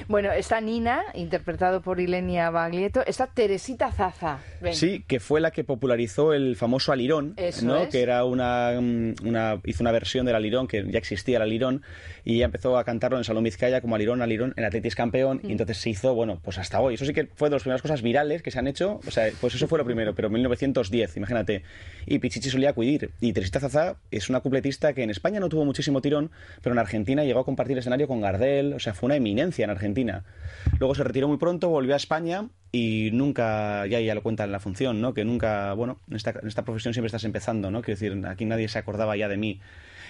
Bueno, 0.09 0.33
está 0.33 0.61
Nina, 0.61 1.05
interpretado 1.15 1.81
por 1.81 2.01
Ilenia 2.01 2.51
Baglietto. 2.51 3.05
Está 3.07 3.27
Teresita 3.27 3.93
Zaza. 3.93 4.39
Ven. 4.61 4.75
Sí, 4.75 5.05
que 5.07 5.21
fue 5.21 5.41
la 5.41 5.51
que 5.51 5.65
popularizó 5.65 6.33
el 6.33 6.57
famoso 6.57 6.93
alirón, 6.93 7.35
Eso 7.37 7.65
¿no? 7.65 7.77
es. 7.77 7.89
Que 7.91 8.03
era 8.03 8.25
una, 8.25 8.73
mm, 8.81 9.15
una 9.25 9.61
hizo 9.65 9.83
una 9.83 9.93
versión 9.93 10.27
del 10.27 10.35
alirón 10.35 10.67
que 10.67 10.85
ya 10.91 10.99
existía 10.99 11.37
el 11.37 11.43
alirón 11.43 11.83
y 12.25 12.37
ella 12.37 12.47
empezó 12.47 12.77
a 12.77 12.85
cantarlo 12.85 13.17
en 13.17 13.21
el 13.21 13.25
Salón 13.25 13.45
Vizcaya 13.45 13.81
como 13.81 13.95
alirón, 13.95 14.21
alirón, 14.21 14.53
en 14.57 14.65
Atletis 14.65 14.97
campeón 14.97 15.41
y 15.45 15.53
entonces 15.53 15.79
se 15.79 15.91
hizo, 15.91 16.15
bueno, 16.15 16.41
pues 16.43 16.59
hasta 16.59 16.81
hoy. 16.81 16.95
Eso 16.95 17.05
sí 17.05 17.13
que 17.13 17.27
fue 17.35 17.49
de 17.49 17.55
las 17.55 17.63
primeras 17.63 17.83
cosas 17.83 18.03
virales 18.03 18.43
que 18.43 18.51
se 18.51 18.59
han 18.59 18.67
hecho, 18.67 19.01
o 19.07 19.11
sea, 19.11 19.31
pues 19.41 19.55
eso 19.55 19.69
fue 19.69 19.79
lo 19.79 19.85
primero, 19.85 20.15
pero 20.15 20.27
en 20.27 20.35
1910, 20.35 21.17
imagínate. 21.19 21.63
Y 22.05 22.19
Pichichi 22.19 22.51
solía 22.51 22.71
acudir 22.71 23.11
y 23.21 23.33
Teresita 23.33 23.61
Zaza 23.61 23.76
es 24.11 24.31
una 24.31 24.41
cupletista 24.41 24.93
que 24.93 25.03
en 25.03 25.11
España 25.11 25.41
no 25.41 25.49
tuvo 25.49 25.65
muchísimo 25.65 26.01
tirón, 26.01 26.31
pero 26.63 26.73
en 26.73 26.79
Argentina 26.79 27.25
llegó 27.25 27.41
a 27.41 27.45
compartir 27.45 27.79
escenario 27.79 28.09
con 28.09 28.21
Gardel, 28.21 28.73
o 28.73 28.79
sea, 28.79 28.95
fue 28.95 29.07
una 29.07 29.17
eminencia 29.17 29.65
en 29.65 29.71
Argentina. 29.71 30.25
Luego 30.79 30.95
se 30.95 31.05
retiró 31.05 31.29
muy 31.29 31.39
pronto, 31.39 31.69
volvió 31.69 31.95
a 31.95 31.97
España 31.97 32.49
y 32.73 33.11
nunca, 33.13 33.87
ya, 33.87 34.01
ya 34.01 34.15
lo 34.15 34.23
cuenta 34.23 34.45
en 34.45 34.53
la 34.53 34.61
función, 34.61 35.01
¿no? 35.01 35.15
Que 35.15 35.25
nunca, 35.25 35.73
bueno, 35.75 35.99
en 36.09 36.17
esta, 36.17 36.31
en 36.31 36.49
esta 36.49 36.65
profesión 36.65 36.95
siempre 36.95 37.07
estás 37.07 37.25
empezando, 37.25 37.71
¿no? 37.71 37.83
Quiero 37.83 38.01
decir, 38.01 38.27
aquí 38.27 38.45
nadie 38.45 38.69
se 38.69 38.79
acordaba 38.79 39.17
ya 39.17 39.29
de 39.29 39.37
mí. 39.37 39.61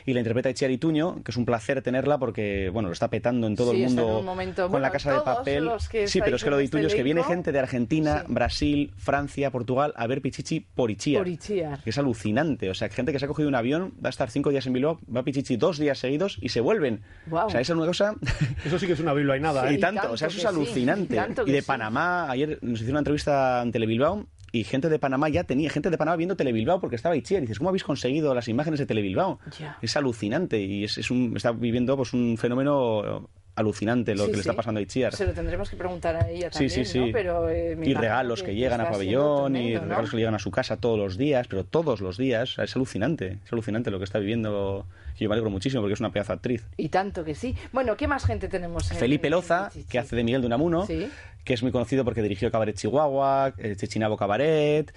Y 0.08 0.12
la 0.14 0.20
interpreta 0.20 0.48
Itziar 0.48 0.70
Ituño, 0.70 1.22
que 1.24 1.32
es 1.32 1.36
un 1.36 1.44
placer 1.44 1.82
tenerla 1.82 2.16
porque, 2.18 2.70
bueno, 2.72 2.88
lo 2.88 2.92
está 2.92 3.10
petando 3.10 3.48
en 3.48 3.56
todo 3.56 3.72
Sí, 3.72 3.82
el 3.82 3.88
mundo 3.88 4.22
momento- 4.22 4.62
con 4.62 4.70
bueno, 4.70 4.82
la 4.86 4.92
casa 4.92 5.12
de 5.12 5.20
papel. 5.20 5.68
sí, 6.06 6.20
pero 6.24 6.36
es 6.36 6.44
que 6.44 6.50
lo 6.50 6.56
de 6.58 6.64
este 6.64 6.76
Ituño 6.76 6.86
es 6.86 6.94
que 6.94 7.02
viene 7.02 7.24
gente 7.24 7.50
de 7.50 7.58
Argentina, 7.58 8.22
Sí. 8.24 8.32
Brasil, 8.32 8.92
Francia, 8.96 9.50
Portugal 9.50 9.92
a 9.96 10.06
ver 10.06 10.22
Pichichi 10.22 10.60
por 10.60 10.92
Itziar. 10.92 11.20
Por 11.22 11.28
Itziar. 11.28 11.82
Que 11.82 11.90
es 11.90 11.98
alucinante. 11.98 12.70
O 12.70 12.74
sea, 12.74 12.88
gente 12.88 13.10
que 13.12 13.18
se 13.18 13.24
ha 13.24 13.28
cogido 13.28 13.48
un 13.48 13.56
avión, 13.56 13.94
va 14.02 14.08
a 14.08 14.10
estar 14.10 14.30
cinco 14.30 14.50
días 14.50 14.64
en 14.68 14.74
Bilbao, 14.74 15.00
va 15.14 15.20
a 15.20 15.24
Pichichi 15.24 15.56
dos 15.56 15.76
días 15.78 15.98
seguidos 15.98 16.38
y 16.40 16.50
se 16.50 16.60
vuelven. 16.60 17.02
Guau. 17.26 17.48
O 17.48 17.50
sea, 17.50 17.60
esa 17.60 17.72
es 17.72 17.76
una 17.76 17.86
cosa 17.86 18.14
Eso 18.64 18.78
sí 18.78 18.86
que 18.86 18.92
es 18.92 19.00
una 19.00 19.12
Biblia 19.12 19.36
y 19.36 19.40
nada, 19.40 19.70
y 19.72 19.74
¿eh? 19.74 19.78
tanto, 19.78 20.02
tanto 20.02 20.14
o 20.14 20.16
sea, 20.16 20.28
eso 20.28 20.38
es 20.38 20.44
alucinante. 20.46 21.20
y 21.46 21.50
de 21.50 21.60
sí. 21.62 21.66
Panamá, 21.66 22.30
ayer 22.30 22.58
nos 22.62 22.74
hicieron 22.74 22.92
una 22.94 23.00
entrevista 23.00 23.60
en 23.62 23.72
Telebilbao 23.72 24.26
y 24.52 24.64
gente 24.64 24.88
de 24.88 24.98
Panamá 24.98 25.28
ya 25.28 25.44
tenía, 25.44 25.68
gente 25.70 25.90
de 25.90 25.98
Panamá 25.98 26.16
viendo 26.16 26.36
Telebilbao 26.36 26.80
porque 26.80 26.96
estaba 26.96 27.16
Itziar. 27.16 27.40
Y 27.42 27.46
dices, 27.46 27.58
¿cómo 27.58 27.70
habéis 27.70 27.84
conseguido 27.84 28.34
las 28.34 28.48
imágenes 28.48 28.78
de 28.80 28.86
Telebilbao? 28.86 29.38
Ya. 29.58 29.78
Es 29.82 29.96
alucinante 29.96 30.60
y 30.60 30.84
es, 30.84 30.98
es 30.98 31.10
un, 31.10 31.32
está 31.36 31.52
viviendo 31.52 31.96
pues 31.96 32.12
un 32.12 32.36
fenómeno 32.38 33.28
alucinante 33.54 34.14
lo 34.14 34.24
Sí, 34.26 34.30
que 34.32 34.36
le 34.36 34.42
sí. 34.42 34.48
está 34.50 34.56
pasando 34.56 34.78
a 34.80 34.82
Itziar. 34.82 35.14
Se 35.14 35.26
lo 35.26 35.32
tendremos 35.32 35.70
que 35.70 35.76
preguntar 35.76 36.14
a 36.16 36.28
ella 36.28 36.48
Sí, 36.52 36.58
también, 36.68 36.70
sí, 36.70 36.84
sí. 36.84 36.98
¿no? 36.98 37.06
Pero, 37.12 37.48
eh, 37.48 37.76
y 37.82 37.94
regalos 37.94 38.42
que, 38.42 38.54
llegan 38.54 38.82
a 38.82 38.90
pabellón 38.90 39.56
y 39.56 39.76
regalos 39.78 40.10
que 40.10 40.16
le 40.16 40.20
llegan 40.22 40.34
a 40.34 40.38
su 40.38 40.50
casa 40.50 40.76
todos 40.76 40.98
los 40.98 41.16
días, 41.16 41.48
pero 41.48 41.64
todos 41.64 42.00
los 42.02 42.18
días. 42.18 42.56
Es 42.58 42.76
alucinante, 42.76 43.38
es 43.44 43.52
alucinante 43.52 43.90
lo 43.90 43.98
que 43.98 44.04
está 44.04 44.18
viviendo. 44.18 44.86
Y 45.18 45.24
yo 45.24 45.30
me 45.30 45.34
alegro 45.34 45.48
muchísimo 45.50 45.80
porque 45.80 45.94
es 45.94 46.00
una 46.00 46.12
pedazo 46.12 46.34
actriz. 46.34 46.66
Y 46.76 46.90
tanto 46.90 47.24
que 47.24 47.34
sí. 47.34 47.56
Bueno, 47.72 47.96
¿qué 47.96 48.06
más 48.06 48.26
gente 48.26 48.48
tenemos? 48.48 48.90
en- 48.90 48.98
Felipe 48.98 49.30
Loza, 49.30 49.70
que 49.88 49.98
hace 49.98 50.14
de 50.16 50.22
Miguel 50.24 50.42
de 50.42 50.48
Unamuno, 50.48 50.84
Sí. 50.86 51.08
Que 51.46 51.54
es 51.54 51.62
muy 51.62 51.72
conocido 51.72 52.04
porque 52.04 52.20
dirigió 52.20 52.50
Cabaret 52.50 52.76
Chihuahua, 52.76 53.54
eh, 53.56 53.74
Chechinabo 53.76 54.18
Cabaret, 54.18 54.92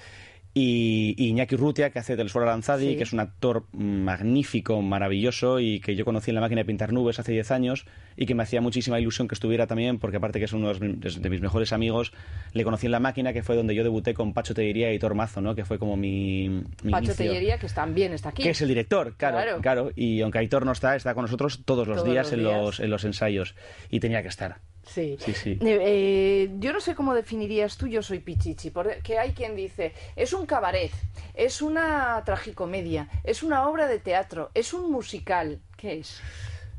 y, 0.52 1.14
y 1.16 1.28
Iñaki 1.28 1.54
Urrutia, 1.56 1.92
que 1.92 2.00
hace 2.00 2.16
del 2.16 2.28
Suelo 2.30 2.48
Aranzadi, 2.48 2.90
Sí. 2.90 2.96
que 2.98 3.04
es 3.04 3.14
un 3.14 3.20
actor 3.20 3.66
magnífico, 3.72 4.82
maravilloso, 4.82 5.60
y 5.60 5.80
que 5.80 5.96
yo 5.96 6.06
conocí 6.06 6.32
en 6.32 6.36
la 6.36 6.42
máquina 6.42 6.62
de 6.62 6.66
pintar 6.66 6.92
nubes 6.92 7.20
hace 7.20 7.32
10 7.34 7.52
años, 7.52 7.86
y 8.18 8.26
que 8.26 8.34
me 8.34 8.42
hacía 8.42 8.60
muchísima 8.60 9.00
ilusión 9.00 9.28
que 9.28 9.36
estuviera 9.36 9.68
también, 9.68 10.00
porque 10.00 10.18
aparte 10.18 10.40
que 10.40 10.46
es 10.46 10.54
uno 10.54 10.74
de, 10.74 11.30
mis 11.30 11.42
mejores 11.42 11.72
amigos, 11.72 12.14
le 12.54 12.64
conocí 12.64 12.88
en 12.88 12.94
la 12.94 13.00
máquina, 13.00 13.32
que 13.32 13.44
fue 13.44 13.56
donde 13.56 13.76
yo 13.76 13.84
debuté 13.84 14.16
con 14.16 14.34
Pacho 14.34 14.56
Tellería 14.56 14.92
y 14.92 14.96
Hitor 14.96 15.14
Mazo, 15.14 15.40
¿no? 15.40 15.54
que 15.54 15.66
fue 15.66 15.78
como 15.78 15.96
mi, 15.96 16.50
mi 16.82 16.92
Pacho. 16.92 17.14
Tellería, 17.14 17.60
que 17.60 17.68
también 17.68 18.14
está 18.14 18.30
aquí. 18.30 18.42
Que 18.42 18.50
es 18.50 18.62
el 18.62 18.70
director, 18.70 19.14
claro, 19.18 19.38
Claro. 19.38 19.62
claro. 19.62 19.92
Y 19.96 20.22
aunque 20.22 20.40
Aitor 20.40 20.66
no 20.66 20.72
está, 20.72 20.96
está 20.96 21.14
con 21.14 21.26
nosotros 21.26 21.62
todos 21.64 21.88
los 21.88 21.98
Todos 21.98 22.10
días, 22.10 22.26
los 22.26 22.34
en, 22.34 22.40
días. 22.40 22.62
Los, 22.64 22.80
en 22.80 22.90
los 22.90 23.06
ensayos. 23.06 23.56
Y 23.92 24.00
tenía 24.00 24.24
que 24.24 24.30
estar. 24.30 24.58
Sí. 24.94 25.18
Sí, 25.20 25.34
sí. 25.34 25.52
Eh, 25.62 25.80
eh, 25.82 26.50
yo 26.60 26.74
no 26.74 26.82
sé 26.82 26.96
cómo 26.96 27.14
definirías 27.14 27.78
tú 27.78 27.88
Yo 27.88 28.02
soy 28.02 28.20
Pichichi, 28.20 28.72
porque 28.72 29.20
hay 29.20 29.32
quien 29.34 29.56
dice, 29.56 29.94
es 30.16 30.34
un 30.34 30.46
cabaret, 30.46 30.92
es 31.36 31.62
una 31.62 32.22
tragicomedia, 32.26 33.08
es 33.24 33.44
una 33.44 33.68
obra 33.68 33.88
de 33.88 34.00
teatro, 34.00 34.50
es 34.54 34.74
un 34.74 34.92
musical. 34.92 35.60
¿Qué 35.78 36.00
es? 36.00 36.20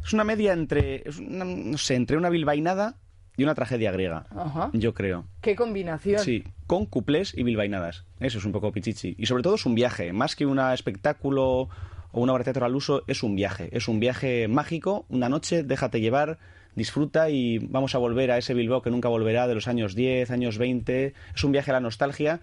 Es 0.04 0.12
una 0.12 0.24
media 0.24 0.52
entre, 0.52 1.08
es 1.08 1.18
una- 1.18 1.44
no 1.44 1.78
sé, 1.78 1.94
entre 1.94 2.16
una 2.16 2.30
bilbainada 2.30 2.96
y 3.36 3.44
una 3.44 3.54
tragedia 3.54 3.92
griega. 3.92 4.26
Ajá. 4.36 4.70
Yo 4.72 4.92
creo. 4.92 5.24
¿Qué 5.40 5.54
combinación? 5.54 6.18
Sí, 6.18 6.42
con 6.66 6.86
cuplés 6.86 7.32
y 7.36 7.42
bilbainadas. 7.42 8.04
Eso 8.18 8.38
es 8.38 8.44
un 8.44 8.52
poco 8.52 8.72
pichichi. 8.72 9.14
Y 9.18 9.26
sobre 9.26 9.42
todo 9.42 9.54
es 9.54 9.66
un 9.66 9.74
viaje, 9.74 10.12
más 10.12 10.34
que 10.36 10.46
un 10.46 10.58
espectáculo 10.58 11.68
o 12.12 12.20
una 12.20 12.32
obra 12.32 12.40
de 12.40 12.44
teatro 12.46 12.66
al 12.66 12.74
uso, 12.74 13.04
es 13.06 13.22
un 13.22 13.36
viaje. 13.36 13.68
Es 13.72 13.86
un 13.88 14.00
viaje 14.00 14.48
mágico, 14.48 15.06
una 15.08 15.28
noche, 15.28 15.62
déjate 15.62 16.00
llevar, 16.00 16.38
disfruta 16.74 17.30
y 17.30 17.58
vamos 17.58 17.94
a 17.94 17.98
volver 17.98 18.30
a 18.30 18.38
ese 18.38 18.54
Bilbao 18.54 18.82
que 18.82 18.90
nunca 18.90 19.08
volverá 19.08 19.46
de 19.46 19.54
los 19.54 19.68
años 19.68 19.94
10, 19.94 20.30
años 20.30 20.58
20. 20.58 21.14
Es 21.34 21.44
un 21.44 21.52
viaje 21.52 21.70
a 21.70 21.74
la 21.74 21.80
nostalgia 21.80 22.40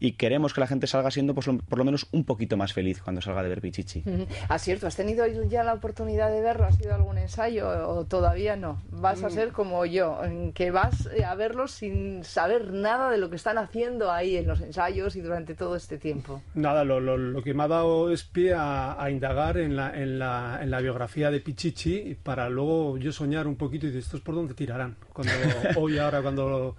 y 0.00 0.12
queremos 0.12 0.54
que 0.54 0.60
la 0.60 0.66
gente 0.66 0.86
salga 0.86 1.10
siendo 1.10 1.34
pues, 1.34 1.46
lo- 1.46 1.58
por 1.58 1.78
lo 1.78 1.84
menos 1.84 2.06
un 2.12 2.24
poquito 2.24 2.56
más 2.56 2.72
feliz 2.72 3.02
cuando 3.02 3.20
salga 3.20 3.42
de 3.42 3.48
ver 3.48 3.60
Pichichi. 3.60 4.04
Ah, 4.48 4.58
cierto, 4.58 4.86
¿has 4.86 4.96
tenido 4.96 5.26
ya 5.48 5.64
la 5.64 5.74
oportunidad 5.74 6.30
de 6.30 6.40
verlo? 6.40 6.66
¿Has 6.66 6.80
ido 6.80 6.92
a 6.92 6.96
algún 6.96 7.18
ensayo 7.18 7.68
o 7.88 8.04
todavía 8.04 8.56
no? 8.56 8.80
Vas 8.90 9.22
Mm. 9.22 9.24
a 9.26 9.30
ser 9.30 9.52
como 9.52 9.84
yo, 9.86 10.22
en 10.24 10.52
que 10.52 10.70
vas 10.70 11.08
eh, 11.16 11.24
a 11.24 11.34
verlo 11.34 11.66
sin 11.68 12.22
saber 12.24 12.72
nada 12.72 13.10
de 13.10 13.18
lo 13.18 13.30
que 13.30 13.36
están 13.36 13.58
haciendo 13.58 14.12
ahí 14.12 14.36
en 14.36 14.46
los 14.46 14.60
ensayos 14.60 15.16
y 15.16 15.20
durante 15.20 15.54
todo 15.54 15.74
este 15.76 15.98
tiempo. 15.98 16.42
Nada, 16.54 16.84
lo, 16.84 17.00
lo- 17.00 17.16
lo 17.18 17.42
que 17.42 17.54
me 17.54 17.64
ha 17.64 17.68
dado 17.68 18.10
es 18.12 18.22
pie 18.24 18.54
a, 18.54 19.02
a 19.02 19.10
indagar 19.10 19.58
en 19.58 19.74
la, 19.76 19.96
en, 20.00 20.18
la, 20.18 20.60
en 20.62 20.70
la 20.70 20.80
biografía 20.80 21.30
de 21.30 21.40
Pichichi 21.40 22.16
para 22.22 22.48
luego 22.48 22.98
yo 22.98 23.10
soñar 23.12 23.46
un 23.46 23.56
poquito 23.56 23.86
y 23.86 23.90
decir, 23.90 24.02
¿estos 24.04 24.20
por 24.20 24.34
dónde 24.34 24.54
tirarán? 24.54 24.96
Cuando, 25.12 25.32
hoy, 25.76 25.98
ahora, 25.98 26.22
cuando 26.22 26.76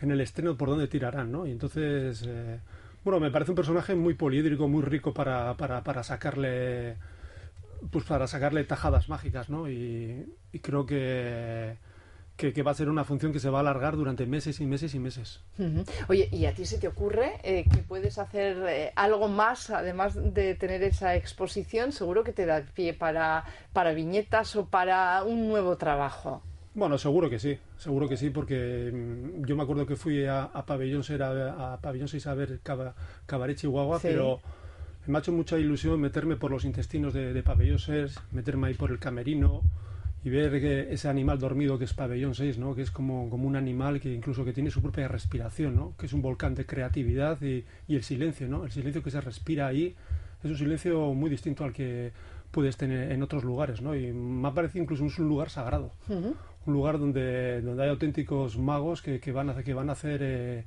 en 0.00 0.10
el 0.10 0.20
estreno, 0.20 0.56
¿por 0.56 0.68
dónde 0.68 0.88
tirarán? 0.88 1.32
¿no? 1.32 1.46
Y 1.46 1.50
entonces, 1.50 2.24
eh, 2.26 2.58
bueno, 3.04 3.20
me 3.20 3.30
parece 3.30 3.52
un 3.52 3.56
personaje 3.56 3.94
muy 3.94 4.14
poliédrico, 4.14 4.68
muy 4.68 4.82
rico 4.82 5.12
para, 5.12 5.56
para, 5.56 5.82
para 5.82 6.02
sacarle 6.02 6.96
pues 7.90 8.04
para 8.04 8.26
sacarle 8.26 8.64
tajadas 8.64 9.08
mágicas, 9.08 9.48
¿no? 9.48 9.70
Y, 9.70 10.26
creo 10.62 10.86
que, 10.86 11.76
que, 12.36 12.62
va 12.62 12.72
a 12.72 12.74
ser 12.74 12.88
una 12.88 13.04
función 13.04 13.32
que 13.32 13.40
se 13.40 13.50
va 13.50 13.58
a 13.58 13.60
alargar 13.60 13.96
durante 13.96 14.26
meses 14.26 14.60
y 14.60 14.66
meses 14.66 14.94
y 14.94 14.98
meses. 14.98 15.40
Oye, 16.08 16.28
¿y 16.32 16.46
a 16.46 16.54
ti 16.54 16.66
se 16.66 16.78
te 16.78 16.88
ocurre 16.88 17.34
eh, 17.42 17.64
que 17.72 17.78
puedes 17.78 18.18
hacer 18.18 18.56
eh, 18.68 18.92
algo 18.96 19.28
más, 19.28 19.70
además 19.70 20.14
de 20.34 20.54
tener 20.54 20.82
esa 20.82 21.14
exposición? 21.14 21.92
Seguro 21.92 22.24
que 22.24 22.32
te 22.32 22.46
da 22.46 22.62
pie 22.62 22.94
para, 22.94 23.44
para 23.72 23.92
viñetas 23.92 24.56
o 24.56 24.66
para 24.66 25.22
un 25.22 25.48
nuevo 25.48 25.76
trabajo. 25.76 26.42
Bueno, 26.78 26.96
seguro 26.96 27.28
que 27.28 27.38
sí, 27.40 27.58
seguro 27.76 28.08
que 28.08 28.16
sí, 28.16 28.30
porque 28.30 28.92
mm, 28.92 29.44
yo 29.46 29.56
me 29.56 29.64
acuerdo 29.64 29.84
que 29.84 29.96
fui 29.96 30.24
a, 30.26 30.44
a 30.44 30.64
Pabellón 30.64 31.02
6 31.02 31.20
a, 31.20 31.78
Pabellón 31.82 32.06
6 32.08 32.26
a 32.28 32.34
ver 32.34 32.60
Caba- 32.62 32.94
Cabaret 33.26 33.56
Chihuahua, 33.56 33.98
Sí. 33.98 34.08
pero 34.08 34.38
me 35.06 35.16
ha 35.18 35.20
hecho 35.20 35.32
mucha 35.32 35.58
ilusión 35.58 36.00
meterme 36.00 36.36
por 36.36 36.50
los 36.52 36.64
intestinos 36.64 37.14
de, 37.14 37.32
de 37.32 37.42
Pabellón 37.42 37.78
6, 37.80 38.14
meterme 38.30 38.68
ahí 38.68 38.74
por 38.74 38.90
el 38.92 38.98
camerino 39.00 39.62
y 40.24 40.30
ver 40.30 40.54
ese 40.54 41.08
animal 41.08 41.38
dormido 41.38 41.78
que 41.78 41.84
es 41.84 41.94
pabellón 41.94 42.34
6, 42.34 42.58
¿no? 42.58 42.74
que 42.74 42.82
es 42.82 42.90
como, 42.90 43.30
como 43.30 43.46
un 43.48 43.56
animal 43.56 44.00
que 44.00 44.12
incluso 44.12 44.44
que 44.44 44.52
tiene 44.52 44.70
su 44.70 44.82
propia 44.82 45.08
respiración, 45.08 45.74
¿no? 45.74 45.94
que 45.98 46.06
es 46.06 46.12
un 46.12 46.22
volcán 46.22 46.54
de 46.54 46.66
creatividad 46.66 47.40
y, 47.42 47.64
y 47.86 47.96
el 47.96 48.02
silencio, 48.02 48.46
¿no? 48.48 48.64
el 48.64 48.70
silencio 48.72 49.02
que 49.02 49.10
se 49.10 49.20
respira 49.20 49.66
ahí 49.68 49.94
es 50.44 50.50
un 50.50 50.56
silencio 50.58 51.14
muy 51.14 51.30
distinto 51.30 51.64
al 51.64 51.72
que 51.72 52.12
puedes 52.50 52.76
tener 52.76 53.12
en 53.12 53.22
otros 53.22 53.44
lugares, 53.44 53.82
¿no? 53.82 53.94
Y 53.94 54.10
me 54.10 54.48
ha 54.48 54.54
parecido 54.54 54.82
incluso 54.82 55.04
un 55.04 55.28
lugar 55.28 55.50
sagrado, 55.50 55.92
un 56.68 56.74
lugar 56.74 56.98
donde, 56.98 57.62
donde 57.62 57.82
hay 57.82 57.88
auténticos 57.88 58.58
magos 58.58 59.02
que, 59.02 59.18
que 59.20 59.32
van 59.32 59.50
a, 59.50 59.62
que 59.62 59.74
van 59.74 59.88
a 59.88 59.92
hacer 59.92 60.20
eh, 60.22 60.64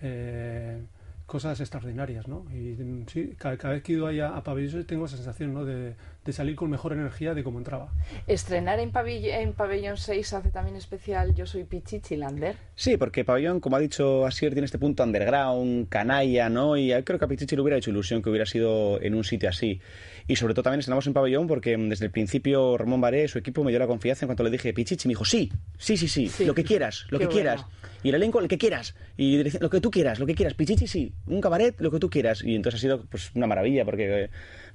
eh, 0.00 0.80
cosas 1.26 1.60
extraordinarias, 1.60 2.28
¿no? 2.28 2.46
Y 2.52 2.76
mm, 2.80 3.06
sí, 3.08 3.34
cada, 3.36 3.56
vez 3.56 3.82
que 3.82 3.92
he 3.92 3.96
ido 3.96 4.06
ahí 4.06 4.20
a, 4.20 4.36
a 4.36 4.44
pabellones 4.44 4.86
tengo 4.86 5.06
esa 5.06 5.16
sensación, 5.16 5.52
¿no? 5.52 5.64
De, 5.64 5.94
de 6.24 6.32
salir 6.32 6.54
con 6.54 6.68
mejor 6.70 6.92
energía 6.92 7.32
de 7.34 7.42
cómo 7.42 7.58
entraba. 7.58 7.92
Estrenar 8.26 8.78
en, 8.78 8.92
en 8.94 9.52
Pabellón 9.54 9.96
6 9.96 10.32
hace 10.34 10.50
también 10.50 10.76
especial 10.76 11.34
Yo 11.34 11.46
soy 11.46 11.64
Pichichi 11.64 12.16
Lander. 12.16 12.56
Sí, 12.74 12.96
porque 12.96 13.24
Pabellón, 13.24 13.60
como 13.60 13.76
ha 13.76 13.80
dicho 13.80 14.26
Asier, 14.26 14.52
tiene 14.52 14.66
este 14.66 14.78
punto 14.78 15.02
underground, 15.02 15.88
canalla, 15.88 16.48
¿no? 16.50 16.76
Y 16.76 16.90
creo 17.04 17.18
que 17.18 17.24
a 17.24 17.28
Pichichi 17.28 17.56
le 17.56 17.62
hubiera 17.62 17.78
hecho 17.78 17.90
ilusión 17.90 18.20
que 18.22 18.28
hubiera 18.28 18.44
sido 18.46 19.00
en 19.02 19.14
un 19.14 19.24
sitio 19.24 19.48
así. 19.48 19.80
Y 20.28 20.36
sobre 20.36 20.52
todo 20.54 20.64
también 20.64 20.80
estamos 20.80 21.06
en 21.06 21.12
Pabellón 21.14 21.46
porque 21.46 21.76
mm, 21.76 21.88
desde 21.88 22.04
el 22.04 22.10
principio 22.10 22.76
Ramón 22.76 23.00
Baré, 23.00 23.26
su 23.26 23.38
equipo, 23.38 23.64
me 23.64 23.70
dio 23.70 23.78
la 23.78 23.86
confianza 23.86 24.24
en 24.24 24.28
cuanto 24.28 24.44
le 24.44 24.50
dije 24.50 24.72
Pichichi. 24.74 25.08
Me 25.08 25.12
dijo, 25.12 25.24
sí, 25.24 25.50
sí, 25.78 25.96
sí, 25.96 26.06
sí, 26.06 26.28
Sí. 26.28 26.44
lo 26.44 26.54
que 26.54 26.64
quieras, 26.64 27.06
lo 27.10 27.18
Qué 27.18 27.26
que 27.28 27.32
quieras. 27.34 27.62
bueno. 27.62 27.76
Y 28.02 28.08
el 28.10 28.14
elenco, 28.14 28.40
el 28.40 28.48
que 28.48 28.56
quieras. 28.56 28.94
Y 29.16 29.42
lo 29.58 29.68
que 29.68 29.80
tú 29.80 29.90
quieras, 29.90 30.18
lo 30.18 30.26
que 30.26 30.34
quieras. 30.34 30.54
Pichichi, 30.54 30.86
sí. 30.86 31.12
Un 31.26 31.40
cabaret, 31.40 31.78
lo 31.80 31.90
que 31.90 31.98
tú 31.98 32.08
quieras. 32.08 32.42
Y 32.42 32.54
entonces 32.54 32.78
ha 32.78 32.82
sido 32.82 33.04
pues 33.06 33.30
una 33.34 33.46
maravilla 33.46 33.84
porque 33.84 34.24
eh, 34.24 34.30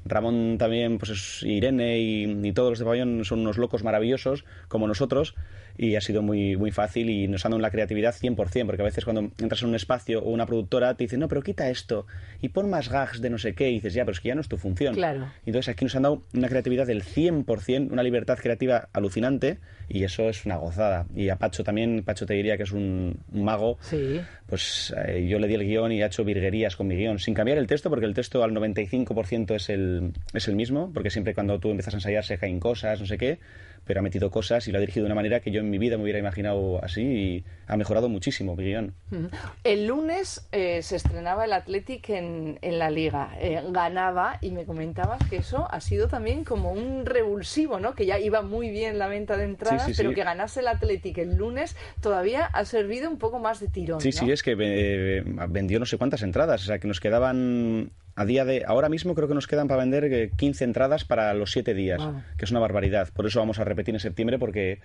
Ramón 0.05 0.58
también, 0.60 0.99
pues 0.99 1.10
es 1.12 1.34
Irene 1.43 1.99
y, 1.99 2.23
y 2.47 2.53
todos 2.53 2.71
los 2.71 2.79
de 2.79 2.85
Pabellón 2.85 3.25
son 3.25 3.39
unos 3.39 3.57
locos 3.57 3.83
maravillosos 3.83 4.45
como 4.67 4.87
nosotros 4.87 5.35
y 5.77 5.95
ha 5.95 6.01
sido 6.01 6.21
muy, 6.21 6.55
muy 6.57 6.71
fácil 6.71 7.09
y 7.09 7.27
nos 7.27 7.45
han 7.45 7.51
dado 7.51 7.61
la 7.61 7.71
creatividad 7.71 8.13
100%, 8.13 8.65
porque 8.65 8.81
a 8.81 8.85
veces 8.85 9.03
cuando 9.03 9.31
entras 9.39 9.61
en 9.61 9.69
un 9.69 9.75
espacio 9.75 10.21
o 10.21 10.29
una 10.29 10.45
productora 10.45 10.95
te 10.95 11.05
dice, 11.05 11.17
no, 11.17 11.27
pero 11.27 11.41
quita 11.41 11.69
esto 11.69 12.05
y 12.41 12.49
pon 12.49 12.69
más 12.69 12.89
gags 12.89 13.21
de 13.21 13.29
no 13.29 13.38
sé 13.38 13.53
qué 13.53 13.69
y 13.69 13.75
dices, 13.75 13.93
ya, 13.93 14.05
pero 14.05 14.13
es 14.13 14.19
que 14.19 14.29
ya 14.29 14.35
no 14.35 14.41
es 14.41 14.47
tu 14.47 14.57
función. 14.57 14.95
Claro. 14.95 15.31
Entonces 15.45 15.69
aquí 15.69 15.85
nos 15.85 15.95
han 15.95 16.03
dado 16.03 16.21
una 16.33 16.47
creatividad 16.47 16.88
del 16.88 17.03
100%, 17.03 17.91
una 17.91 18.03
libertad 18.03 18.38
creativa 18.38 18.89
alucinante 18.93 19.59
y 19.89 20.03
eso 20.03 20.29
es 20.29 20.45
una 20.45 20.57
gozada. 20.57 21.05
Y 21.15 21.29
a 21.29 21.38
Pacho 21.38 21.63
también, 21.63 22.03
Pacho 22.03 22.25
te 22.25 22.33
diría 22.33 22.57
que 22.57 22.63
es 22.63 22.71
un, 22.71 23.19
un 23.31 23.43
mago. 23.43 23.77
Sí. 23.81 24.21
Pues 24.47 24.93
eh, 25.05 25.27
yo 25.27 25.39
le 25.39 25.47
di 25.47 25.55
el 25.55 25.63
guion 25.63 25.91
y 25.91 26.01
ha 26.01 26.07
hecho 26.07 26.23
virguerías 26.23 26.75
con 26.75 26.88
mi 26.88 26.95
guion, 26.95 27.19
sin 27.19 27.33
cambiar 27.33 27.57
el 27.57 27.67
texto, 27.67 27.89
porque 27.89 28.05
el 28.05 28.13
texto 28.13 28.43
al 28.43 28.51
95% 28.51 29.55
es 29.55 29.69
el, 29.69 30.11
es 30.33 30.47
el 30.47 30.55
mismo, 30.55 30.91
porque 30.93 31.09
siempre 31.09 31.33
cuando 31.33 31.59
tú 31.59 31.69
empiezas 31.69 31.93
a 31.93 31.97
ensayar 31.97 32.23
se 32.23 32.38
caen 32.38 32.59
cosas, 32.59 32.99
no 32.99 33.05
sé 33.05 33.17
qué, 33.17 33.39
pero 33.85 33.99
ha 33.99 34.03
metido 34.03 34.29
cosas 34.31 34.67
y 34.67 34.71
lo 34.71 34.77
ha 34.77 34.81
dirigido 34.81 35.03
de 35.03 35.07
una 35.07 35.15
manera 35.15 35.39
que 35.39 35.51
yo 35.51 35.59
en 35.61 35.69
mi 35.69 35.77
vida 35.77 35.97
me 35.97 36.03
hubiera 36.03 36.19
imaginado 36.19 36.83
así 36.83 37.01
y 37.01 37.43
ha 37.67 37.77
mejorado 37.77 38.09
muchísimo 38.09 38.55
mi 38.55 38.63
guion. 38.65 38.93
Ujú. 39.11 39.29
El 39.63 39.87
lunes 39.87 40.47
eh, 40.51 40.81
se 40.81 40.95
estrenaba 40.95 41.45
el 41.45 41.53
Athletic 41.53 42.09
en, 42.09 42.59
en 42.61 42.79
la 42.79 42.89
liga, 42.89 43.31
Eh, 43.39 43.61
ganaba 43.71 44.37
y 44.41 44.51
me 44.51 44.65
comentabas 44.65 45.19
que 45.29 45.37
eso 45.37 45.67
ha 45.71 45.79
sido 45.81 46.07
también 46.07 46.43
como 46.43 46.71
un 46.71 47.05
revulsivo, 47.05 47.79
¿no? 47.79 47.93
Que 47.95 48.05
ya 48.05 48.19
iba 48.19 48.41
muy 48.41 48.69
bien 48.69 48.97
la 48.97 49.07
venta 49.07 49.37
de 49.37 49.43
entradas, 49.45 49.85
Sí, 49.85 49.93
sí, 49.93 49.97
pero 49.97 50.09
sí. 50.09 50.15
que 50.15 50.23
ganase 50.23 50.59
el 50.61 50.67
Athletic 50.67 51.17
el 51.19 51.35
lunes 51.35 51.75
todavía 52.01 52.45
ha 52.45 52.65
servido 52.65 53.09
un 53.09 53.17
poco 53.17 53.39
más 53.39 53.59
de 53.59 53.67
tirón. 53.67 54.01
Sí, 54.01 54.09
¿no? 54.09 54.13
sí, 54.19 54.31
es 54.31 54.41
que 54.43 54.55
eh, 54.59 55.23
vendió 55.49 55.79
no 55.79 55.85
sé 55.85 55.97
cuántas 55.97 56.21
entradas, 56.23 56.63
o 56.63 56.65
sea 56.65 56.79
que 56.79 56.87
nos 56.87 56.99
quedaban 56.99 57.91
a 58.17 58.25
día 58.25 58.45
de 58.45 58.63
ahora 58.65 58.88
mismo 58.89 59.13
creo 59.13 59.28
que 59.28 59.34
nos 59.34 59.45
quedan 59.47 59.67
para 59.67 59.82
vender 59.82 60.06
eh, 60.06 60.32
15 60.38 60.63
entradas 60.63 61.04
para 61.04 61.34
los 61.34 61.51
7 61.51 61.73
días, 61.73 62.01
Wow. 62.01 62.21
que 62.38 62.45
es 62.45 62.51
una 62.51 62.60
barbaridad. 62.62 63.10
Por 63.13 63.25
eso 63.25 63.39
vamos 63.39 63.60
a 63.60 63.63
repetir 63.65 63.93
en 63.93 63.99
septiembre 63.99 64.39
porque 64.39 64.80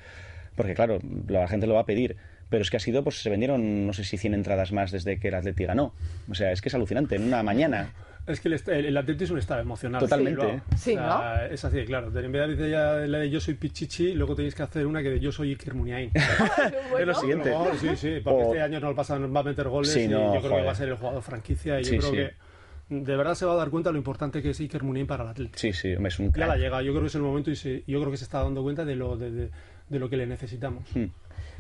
porque 0.57 0.75
claro, 0.75 0.99
la 1.29 1.47
gente 1.49 1.67
lo 1.67 1.75
va 1.75 1.81
a 1.81 1.87
pedir. 1.87 2.17
Pero 2.51 2.63
es 2.63 2.71
que 2.71 2.77
ha 2.77 2.81
sido, 2.81 3.05
pues 3.05 3.23
se 3.23 3.31
vendieron, 3.31 3.87
no 3.87 3.93
sé 3.93 4.03
si 4.03 4.19
100 4.19 4.35
entradas 4.35 4.73
más 4.73 4.91
desde 4.91 5.21
que 5.21 5.29
el 5.29 5.35
Atleti 5.37 5.65
ganó. 5.65 5.95
O 6.29 6.35
sea, 6.35 6.51
es 6.51 6.61
que 6.61 6.69
es 6.69 6.75
alucinante, 6.75 7.15
en 7.15 7.23
una 7.23 7.45
mañana. 7.45 7.93
Es 8.27 8.41
que 8.41 8.49
el, 8.49 8.55
est- 8.55 8.69
el, 8.69 8.87
el 8.87 8.97
Atleti 8.97 9.23
es 9.23 9.31
un 9.31 9.39
estado 9.39 9.61
emocional. 9.61 10.01
Totalmente. 10.01 10.61
Sí, 10.77 10.91
O 10.91 10.95
sea, 10.97 11.47
Es 11.49 11.65
así, 11.65 11.85
claro. 11.85 12.09
En 12.19 12.33
vez 12.33 12.59
de 12.59 12.69
ya 12.71 12.95
la 13.07 13.19
de 13.19 13.31
yo 13.31 13.39
soy 13.41 13.55
Pichichi, 13.55 14.15
luego 14.15 14.35
tenéis 14.35 14.57
que 14.57 14.65
hacer 14.65 14.85
una 14.87 15.01
que 15.05 15.11
de 15.11 15.21
yo 15.21 15.31
soy 15.31 15.51
Iker 15.51 15.75
Muniain. 15.75 16.11
Es 16.99 17.07
lo 17.07 17.15
siguiente. 17.15 17.51
No, 17.51 17.69
sí, 17.81 17.89
sí, 17.95 18.21
porque 18.25 18.43
O- 18.43 18.47
este 18.49 18.63
año 18.63 18.81
no 18.81 18.89
lo 18.91 18.97
pasa, 18.97 19.17
nos 19.21 19.33
va 19.35 19.41
a 19.41 19.45
meter 19.45 19.69
goles 19.69 19.93
Sí, 19.93 20.01
y 20.03 20.09
no, 20.09 20.19
yo 20.35 20.41
creo 20.41 20.43
que 20.43 20.49
joder. 20.49 20.67
va 20.67 20.73
a 20.73 20.75
ser 20.75 20.89
el 20.89 20.97
jugador 20.97 21.23
franquicia 21.23 21.81
y 21.81 21.85
Sí, 21.85 21.95
yo 21.95 22.01
creo 22.01 22.11
sí. 22.11 22.17
que 22.17 22.50
de 22.91 23.17
verdad 23.17 23.35
se 23.35 23.47
va 23.47 23.53
a 23.53 23.57
dar 23.57 23.71
cuenta 23.71 23.91
lo 23.93 23.99
importante 23.99 24.43
que 24.43 24.51
es 24.51 24.61
Iker 24.61 24.83
Muniain 24.83 25.07
para 25.07 25.23
el 25.25 25.31
Atleti. 25.31 25.59
Sí, 25.59 25.73
sí, 25.73 25.93
es 25.93 26.19
un 26.19 26.27
Ya 26.27 26.33
crack. 26.33 26.49
la 26.49 26.57
llega, 26.57 26.83
yo 26.83 26.93
creo 26.93 27.03
que 27.03 27.07
es 27.09 27.15
el 27.15 27.23
momento 27.23 27.51
y 27.51 27.57
se- 27.57 27.85
yo 27.87 28.01
creo 28.01 28.11
que 28.11 28.17
se 28.17 28.25
está 28.25 28.43
dando 28.43 28.63
cuenta 28.63 28.85
de 28.85 28.97
lo, 28.97 29.17
de, 29.17 29.31
de- 29.31 29.51
de 29.89 29.99
lo 29.99 30.11
que 30.11 30.17
le 30.17 30.27
necesitamos. 30.27 30.85
Hmm. 30.95 31.07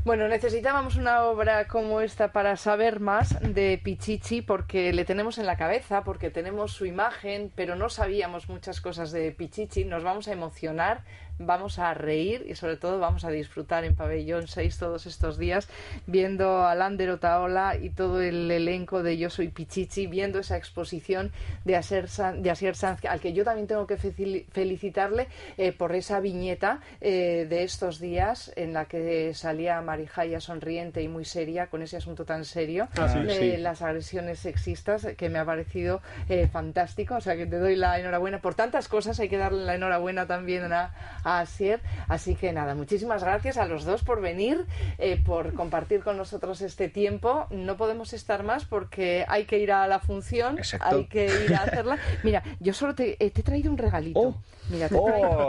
Bueno, 0.05 0.29
necesitábamos 0.29 0.97
una 0.97 1.25
obra 1.25 1.66
como 1.69 2.01
esta 2.01 2.33
para 2.33 2.57
saber 2.57 3.01
más 3.01 3.37
de 3.55 3.79
Pichichi 3.83 4.40
porque 4.40 4.93
le 4.95 5.05
tenemos 5.05 5.37
en 5.38 5.45
la 5.47 5.57
cabeza, 5.57 6.05
porque 6.05 6.31
tenemos 6.31 6.73
su 6.73 6.87
imagen, 6.87 7.53
pero 7.55 7.77
no 7.77 7.90
sabíamos 7.90 8.49
muchas 8.49 8.81
cosas 8.81 9.12
de 9.12 9.31
Pichichi. 9.33 9.85
Nos 9.85 10.03
vamos 10.03 10.27
a 10.29 10.33
emocionar, 10.33 11.05
vamos 11.40 11.79
a 11.79 11.94
reír 11.94 12.44
y 12.48 12.55
sobre 12.55 12.76
todo 12.76 12.98
vamos 13.00 13.24
a 13.24 13.31
disfrutar 13.31 13.85
en 13.85 13.96
Pabellón 13.96 14.46
6 14.46 14.79
todos 14.79 15.07
estos 15.07 15.38
días 15.38 15.68
viendo 16.07 16.64
a 16.64 16.74
Lander 16.74 17.11
Otaola 17.11 17.76
y 17.81 17.90
todo 17.90 18.20
el 18.20 18.50
elenco 18.50 19.03
de 19.03 19.16
Yo 19.18 19.31
Soy 19.31 19.48
Pichichi, 19.48 20.07
viendo 20.07 20.38
esa 20.38 20.57
exposición 20.57 21.33
de 21.64 21.76
Asier 21.76 22.09
de 22.09 22.50
Asier 22.50 22.76
Sanz, 22.76 23.05
al 23.07 23.20
que 23.20 23.33
yo 23.33 23.44
también 23.44 23.66
tengo 23.66 23.87
que 23.87 23.96
felicitarle 23.96 25.29
eh, 25.57 25.72
por 25.72 25.94
esa 25.94 26.20
viñeta 26.20 26.81
eh, 27.00 27.46
de 27.48 27.62
estos 27.64 27.98
días 27.98 28.53
en 28.57 28.72
la 28.72 28.85
que 28.85 29.33
salía 29.35 29.81
Marijaya 29.81 30.40
sonriente 30.40 31.03
y 31.03 31.09
muy 31.09 31.24
seria 31.24 31.68
con 31.68 31.83
ese 31.83 31.96
asunto 31.96 32.24
tan 32.24 32.44
serio 32.44 32.88
Ah, 32.98 33.09
sí, 33.09 33.20
de 33.20 33.35
sí. 33.35 33.57
las 33.57 33.83
agresiones 33.83 34.38
sexistas 34.40 35.07
que 35.16 35.29
me 35.31 35.38
ha 35.38 35.44
parecido 35.44 36.03
eh, 36.29 36.48
fantástico. 36.48 37.16
O 37.16 37.20
sea 37.20 37.37
que 37.37 37.46
te 37.46 37.59
doy 37.59 37.76
la 37.76 37.98
enhorabuena 37.98 38.40
por 38.40 38.55
tantas 38.55 38.88
cosas. 38.88 39.18
Hay 39.20 39.29
que 39.29 39.38
darle 39.38 39.64
la 39.64 39.74
enhorabuena 39.74 40.26
también 40.26 40.72
a, 40.72 40.92
a 41.24 41.30
Asier. 41.38 41.81
Así 42.09 42.35
que 42.35 42.53
nada, 42.53 42.75
muchísimas 42.75 43.23
gracias 43.23 43.57
a 43.57 43.66
los 43.66 43.85
dos 43.85 44.03
por 44.03 44.21
venir, 44.21 44.66
eh, 44.99 45.21
por 45.25 45.55
compartir 45.55 46.03
con 46.03 46.16
nosotros 46.16 46.61
este 46.62 46.88
tiempo. 46.88 47.47
No 47.51 47.77
podemos 47.77 48.12
estar 48.12 48.43
más 48.43 48.64
porque 48.64 49.25
hay 49.29 49.45
que 49.45 49.59
ir 49.59 49.71
a 49.71 49.87
la 49.87 50.01
función, 50.01 50.59
Exacto. 50.59 50.97
hay 50.97 51.05
que 51.07 51.27
ir 51.45 51.55
a 51.55 51.62
hacerla. 51.62 51.99
Mira, 52.25 52.43
yo 52.59 52.73
solo 52.73 52.95
te, 52.95 53.23
eh, 53.25 53.31
te 53.31 53.40
he 53.40 53.45
traído 53.45 53.71
un 53.71 53.79
regalito. 53.79 54.21
Oh. 54.21 54.43
Mira, 54.71 54.89
te 54.89 54.95
Oh. 54.95 55.05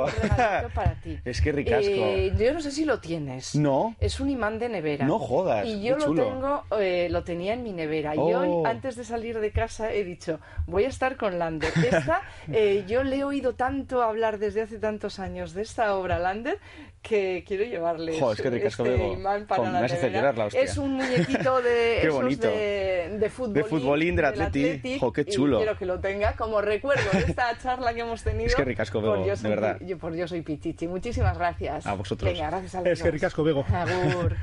un 0.05 0.11
regalito 0.11 0.69
para 0.75 0.93
ti. 0.95 1.19
Es 1.23 1.41
que 1.41 1.51
ricasco. 1.51 1.89
Eh, 1.91 2.33
yo 2.37 2.53
no 2.53 2.61
sé 2.61 2.71
si 2.71 2.85
lo 2.85 2.99
tienes. 2.99 3.55
No. 3.55 3.95
Es 3.99 4.19
un 4.19 4.29
imán 4.29 4.59
de 4.59 4.69
nevera. 4.69 5.05
No 5.05 5.19
jodas, 5.19 5.65
Y 5.67 5.81
yo 5.83 5.97
lo 5.97 6.13
tengo, 6.13 6.63
eh, 6.79 7.07
lo 7.09 7.23
tenía 7.23 7.53
en 7.53 7.63
mi 7.63 7.71
nevera. 7.71 8.15
Y 8.15 8.19
Oh. 8.19 8.39
hoy, 8.39 8.69
antes 8.69 8.95
de 8.95 9.03
salir 9.03 9.39
de 9.39 9.51
casa, 9.51 9.91
he 9.93 10.03
dicho, 10.03 10.39
voy 10.67 10.85
a 10.85 10.89
estar 10.89 11.17
con 11.17 11.37
Lander. 11.39 11.71
Esta, 11.75 12.21
eh, 12.51 12.83
yo 12.87 13.03
le 13.03 13.17
he 13.17 13.23
oído 13.23 13.53
tanto 13.53 14.01
hablar 14.01 14.39
desde 14.39 14.61
hace 14.61 14.79
tantos 14.79 15.19
años 15.19 15.53
de 15.53 15.61
esta 15.61 15.95
obra, 15.95 16.17
Lander, 16.19 16.57
que 17.01 17.43
quiero 17.47 17.63
llevarle 17.63 18.19
Jo, 18.19 18.31
es 18.33 18.41
que 18.41 18.49
ricasco, 18.49 18.83
este 18.83 18.95
Bego. 18.97 19.13
imán 19.13 19.45
para 19.47 19.63
me 19.63 19.71
la 19.71 19.81
nevera. 19.87 20.33
la 20.33 20.45
hostia. 20.45 20.61
Es 20.61 20.77
un 20.77 20.93
muñequito 20.93 21.61
de, 21.61 21.97
Qué 22.01 22.07
esos 22.07 22.21
bonito. 22.21 22.47
de, 22.47 23.17
de 23.19 23.29
futbolín, 23.29 23.53
De 23.53 23.63
futbolín 23.63 24.15
del 24.15 24.25
del 24.25 24.25
Atleti. 24.25 24.65
Athletic, 24.69 24.99
Jo, 24.99 25.11
qué 25.11 25.21
y 25.21 25.25
chulo. 25.25 25.57
quiero 25.57 25.77
que 25.77 25.85
lo 25.85 25.99
tenga 25.99 26.33
como 26.35 26.61
recuerdo 26.61 27.03
de 27.11 27.19
esta 27.19 27.57
charla 27.61 27.93
que 27.93 28.01
hemos 28.01 28.23
tenido. 28.23 28.45
Es 28.47 28.55
que 28.55 28.63
ricasco, 28.63 29.01
por 29.01 29.13
Bego, 29.13 29.25
yo 29.25 29.31
de 29.31 29.37
soy, 29.37 29.49
verdad. 29.49 29.77
Yo, 29.81 29.97
por 29.97 30.13
yo 30.15 30.27
soy 30.27 30.41
Pichichi. 30.41 30.87
Muchísimas 30.87 31.37
gracias. 31.37 31.85
A 31.87 31.93
vosotros. 31.95 32.31
Venga, 32.31 32.49
gracias 32.49 32.75
a 32.75 32.81
los 32.81 32.87
Es 32.89 33.01
que 33.01 33.11
ricasco, 33.11 33.43
Bego. 33.43 33.65
Agur. 33.73 34.37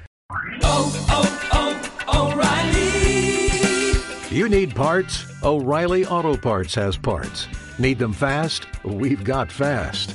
You 4.31 4.49
need 4.49 4.75
parts? 4.75 5.25
O'Reilly 5.42 6.05
Auto 6.05 6.37
Parts 6.37 6.75
has 6.75 6.97
parts. 6.97 7.49
Need 7.79 7.99
them 7.99 8.12
fast? 8.12 8.66
We've 8.85 9.25
got 9.25 9.51
fast. 9.51 10.14